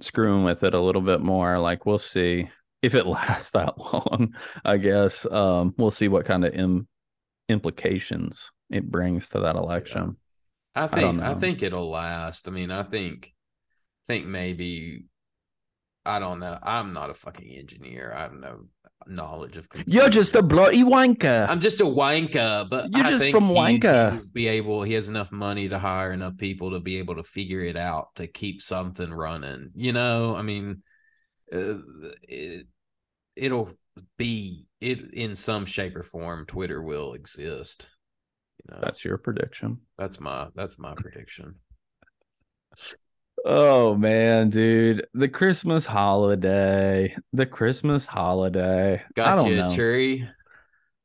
[0.00, 2.48] screwing with it a little bit more like we'll see
[2.84, 6.86] if it lasts that long i guess um we'll see what kind of Im-
[7.48, 10.16] implications it brings to that election
[10.76, 11.34] I think I, know.
[11.36, 12.48] think it'll last.
[12.48, 13.32] I mean, I think
[14.08, 15.04] think maybe
[16.04, 16.58] I don't know.
[16.60, 18.12] I'm not a fucking engineer.
[18.12, 18.64] I have no
[19.06, 23.22] knowledge of you're just a bloody wanker I'm just a wanker, but You're I just
[23.22, 24.20] think from he- wanker.
[24.20, 24.82] he be able.
[24.82, 28.08] He has enough money to hire enough people to be able to figure it out
[28.16, 29.70] to keep something running.
[29.76, 30.82] You know, I mean,
[31.52, 31.78] uh,
[32.22, 32.66] it,
[33.36, 33.70] it'll
[34.16, 36.46] be it in some shape or form.
[36.46, 37.88] Twitter will exist.
[38.58, 41.56] You know, that's your prediction that's my that's my prediction.
[43.44, 49.02] Oh man, dude, the Christmas holiday, the Christmas holiday.
[49.14, 49.70] Got you know.
[49.70, 50.28] a tree.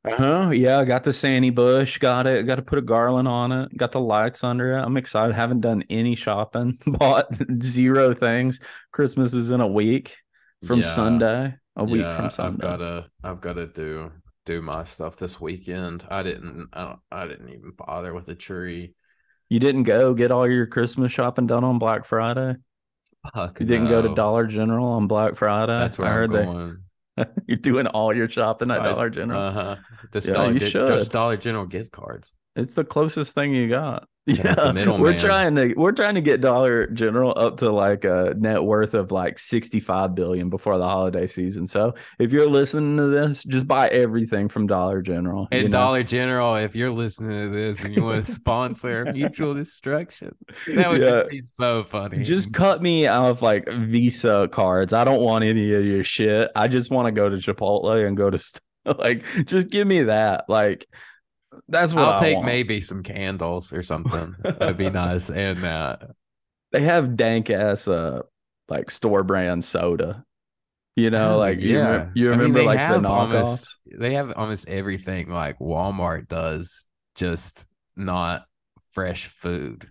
[0.02, 0.48] Uh-huh.
[0.48, 2.46] Yeah, I got the Sandy Bush, got it.
[2.46, 3.76] Got to put a garland on it.
[3.76, 4.80] Got the lights under it.
[4.80, 5.34] I'm excited.
[5.34, 6.78] Haven't done any shopping.
[6.86, 7.26] Bought
[7.62, 8.60] zero things.
[8.92, 10.16] Christmas is in a week
[10.64, 10.94] from Yeah.
[10.94, 11.54] Sunday.
[11.76, 12.66] A week Yeah, from Sunday.
[12.66, 14.10] I've gotta I've gotta do
[14.46, 16.04] do my stuff this weekend.
[16.10, 18.94] I didn't I don't I didn't even bother with the tree.
[19.48, 22.56] You didn't go get all your Christmas shopping done on Black Friday.
[23.34, 24.14] Fuck You didn't go to.
[24.14, 25.78] Dollar General on Black Friday.
[25.78, 26.76] That's where I I'm heard they- going.
[27.46, 29.40] You're doing all your shopping at I- Dollar General.
[29.42, 29.76] Uh-huh.
[30.12, 31.08] Those Yeah, Dollar those.
[31.08, 32.32] Dollar General gift cards.
[32.56, 34.08] It's the closest thing you got.
[34.28, 35.18] Cut out the Yeah, we're middleman.
[35.18, 39.10] trying to we're trying to get Dollar General up to like a net worth of
[39.10, 41.66] like 65 billion before the holiday season.
[41.66, 45.48] So if you're listening to this, just buy everything from Dollar General.
[45.50, 45.78] And you know?
[45.78, 50.34] Dollar General, if you're listening to this and you want to sponsor Mutual Destruction,
[50.66, 51.22] that would Yeah.
[51.28, 52.22] be so funny.
[52.22, 54.92] just cut me out of like Visa cards.
[54.92, 56.50] I don't want any of your shit.
[56.54, 58.60] I just want to go to Chipotle and go to st-
[58.98, 60.44] like just give me that.
[60.48, 60.86] Like
[61.68, 62.46] that's what I'll I take want.
[62.46, 64.36] maybe some candles or something.
[64.42, 65.30] That'd be nice.
[65.30, 66.10] And that.
[66.72, 68.22] they have dank ass uh
[68.68, 70.24] like store brand soda.
[70.96, 73.08] You know, like you, remem- you I mean, remember like the knockoffs.
[73.08, 78.44] almost they have almost everything like Walmart does, just not
[78.92, 79.88] fresh food,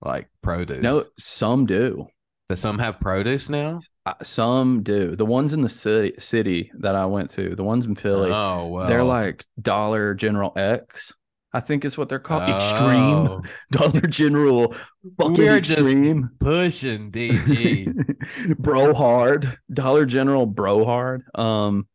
[0.00, 0.82] like produce.
[0.82, 2.06] No, some do.
[2.48, 3.80] Does some have produce now?
[4.04, 5.16] Uh, Some do.
[5.16, 8.68] The ones in the city city that I went to, the ones in Philly, Oh
[8.68, 11.12] well, they're like Dollar General X.
[11.52, 12.44] I think is what they're called.
[12.46, 13.42] Oh, Extreme
[13.72, 14.74] Dollar General.
[15.18, 16.30] Fucking We're just extreme.
[16.38, 18.58] pushing DG.
[18.58, 19.58] bro hard.
[19.72, 21.24] Dollar General bro hard.
[21.34, 21.88] Um,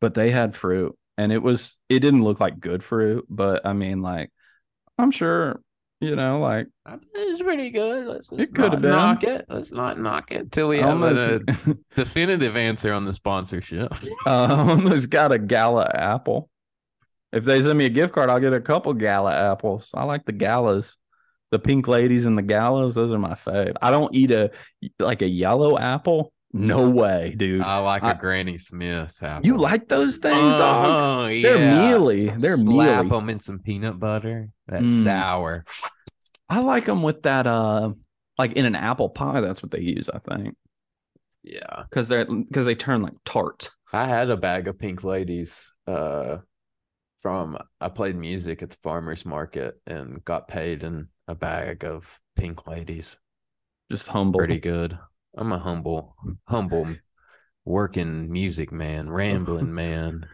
[0.00, 3.72] but they had fruit, and it was it didn't look like good fruit, but I
[3.72, 4.30] mean, like,
[4.98, 5.62] I'm sure
[6.04, 6.68] you know, like
[7.14, 8.06] it's pretty good.
[8.06, 8.90] Let's, let's could have been.
[8.90, 9.46] knock it.
[9.48, 11.40] Let's not knock it till we I have a
[11.94, 13.94] definitive answer on the sponsorship.
[14.26, 16.50] I almost got a gala apple.
[17.32, 19.90] If they send me a gift card, I'll get a couple gala apples.
[19.94, 20.96] I like the galas.
[21.50, 23.76] The pink ladies and the galas, those are my fave.
[23.80, 24.50] I don't eat a
[24.98, 26.33] like a yellow apple.
[26.56, 27.62] No way, dude.
[27.62, 29.44] I like a I- Granny Smith apple.
[29.44, 30.86] you like those things, dog?
[30.86, 32.30] Uh-huh, They're mealy.
[32.30, 33.08] They're Slap mealy.
[33.08, 34.50] them in some peanut butter.
[34.68, 35.02] That's Mm.
[35.04, 35.64] sour.
[36.48, 37.90] I like them with that uh
[38.38, 40.54] like in an apple pie, that's what they use, I think.
[41.42, 41.82] Yeah.
[41.90, 43.70] Because they're because they turn like tart.
[43.92, 46.38] I had a bag of pink ladies uh
[47.18, 52.20] from I played music at the farmers market and got paid in a bag of
[52.36, 53.16] pink ladies.
[53.90, 54.38] Just humble.
[54.38, 54.96] Pretty good.
[55.36, 56.16] I'm a humble
[56.46, 56.94] humble
[57.64, 60.28] working music man, rambling man.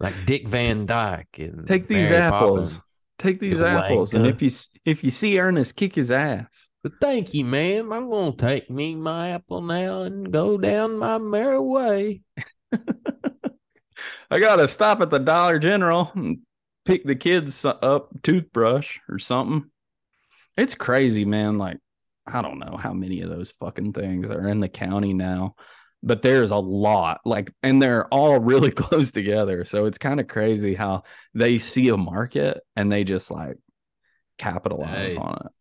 [0.00, 2.76] like Dick Van Dyke and Take these Mary apples.
[2.76, 3.04] Poppins.
[3.18, 4.50] Take these apples, and if you
[4.84, 6.68] if you see Ernest, kick his ass.
[6.82, 7.92] But thank you, ma'am.
[7.92, 12.22] I'm gonna take me my apple now and go down my merry way.
[14.30, 16.38] I gotta stop at the Dollar General and
[16.84, 19.70] pick the kids up toothbrush or something.
[20.56, 21.58] It's crazy, man.
[21.58, 21.78] Like
[22.26, 25.56] I don't know how many of those fucking things are in the county now,
[26.02, 27.20] but there's a lot.
[27.24, 29.64] Like, and they're all really close together.
[29.64, 31.02] So it's kind of crazy how
[31.34, 33.56] they see a market and they just like
[34.38, 35.16] capitalize Hey.
[35.16, 35.52] on it.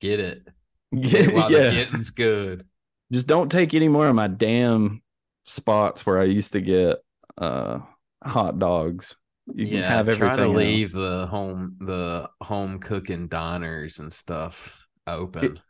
[0.00, 0.48] Get it.
[1.00, 1.70] Get it while yeah.
[1.70, 2.66] the getting's good.
[3.12, 5.02] just don't take any more of my damn
[5.44, 6.98] spots where I used to get
[7.38, 7.80] uh
[8.24, 9.16] hot dogs.
[9.54, 10.18] You can have everything.
[10.18, 10.56] try to else.
[10.56, 15.60] leave the home the home cooking diners and stuff open.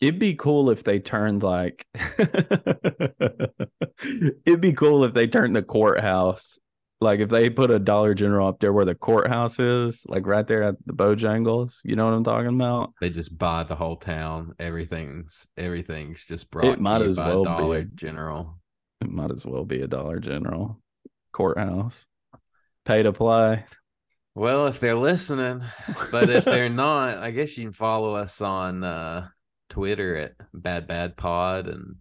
[0.00, 1.86] It'd be cool if they turned like
[2.18, 3.52] it'd
[4.60, 6.58] be cool if they turned the courthouse.
[7.00, 10.46] Like if they put a Dollar General up there where the courthouse is, like right
[10.46, 11.78] there at the Bojangles.
[11.84, 12.94] You know what I'm talking about?
[13.00, 14.54] they just buy the whole town.
[14.58, 17.50] Everything's everything's just brought it might as by well be.
[17.50, 18.58] Dollar General.
[19.02, 20.80] It might as well be a Dollar General
[21.32, 22.06] courthouse.
[22.86, 23.64] Pay to play.
[24.36, 25.62] Well, if they're listening,
[26.10, 29.28] but if they're not, I guess you can follow us on uh,
[29.70, 31.96] Twitter at Bad Bad Pod and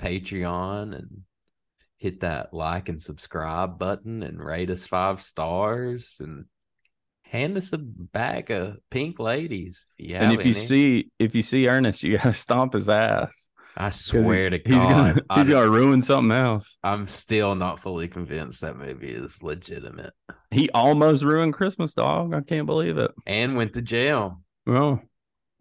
[0.00, 1.22] Patreon and
[1.96, 6.44] hit that like and subscribe button and rate us five stars and
[7.24, 11.42] hand us a bag of pink ladies if have and if you see if you
[11.42, 13.49] see Ernest, you gotta stomp his ass.
[13.76, 16.76] I 'Cause he- swear to he's gonna God, he's gonna ruin something else.
[16.82, 20.12] I'm still not fully convinced that movie is legitimate
[20.50, 22.34] He almost ruined Christmas, dog.
[22.34, 23.12] I can't believe it.
[23.26, 24.42] and went to jail.
[24.66, 24.72] Oh.
[24.72, 25.02] Well,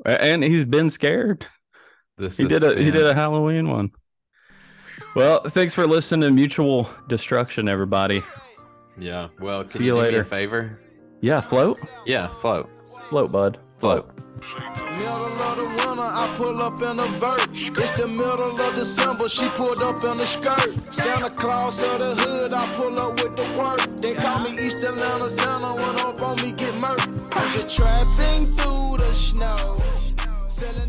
[0.06, 1.46] and he's been scared.
[2.18, 3.14] The He did a he did a.
[3.14, 3.92] Halloween one.
[5.16, 8.22] Well, thanks for listening to Mutual Destruction, everybody.
[9.00, 9.30] Yeah.
[9.40, 10.20] Well, can See you, you do me later.
[10.22, 10.80] a favor?
[11.22, 12.70] Yeah, float, Yeah, float.
[13.10, 14.10] float, bud, float.
[16.20, 17.48] I pull up in a vert.
[17.54, 20.78] It's the middle of December, she pulled up in a skirt.
[20.94, 23.80] Santa Claus of the hood, I pull up with the work.
[24.02, 27.08] They call me East Atlanta Santa, went up on me, get murked.
[27.54, 29.78] Just trapping through the snow.
[30.50, 30.89] Selling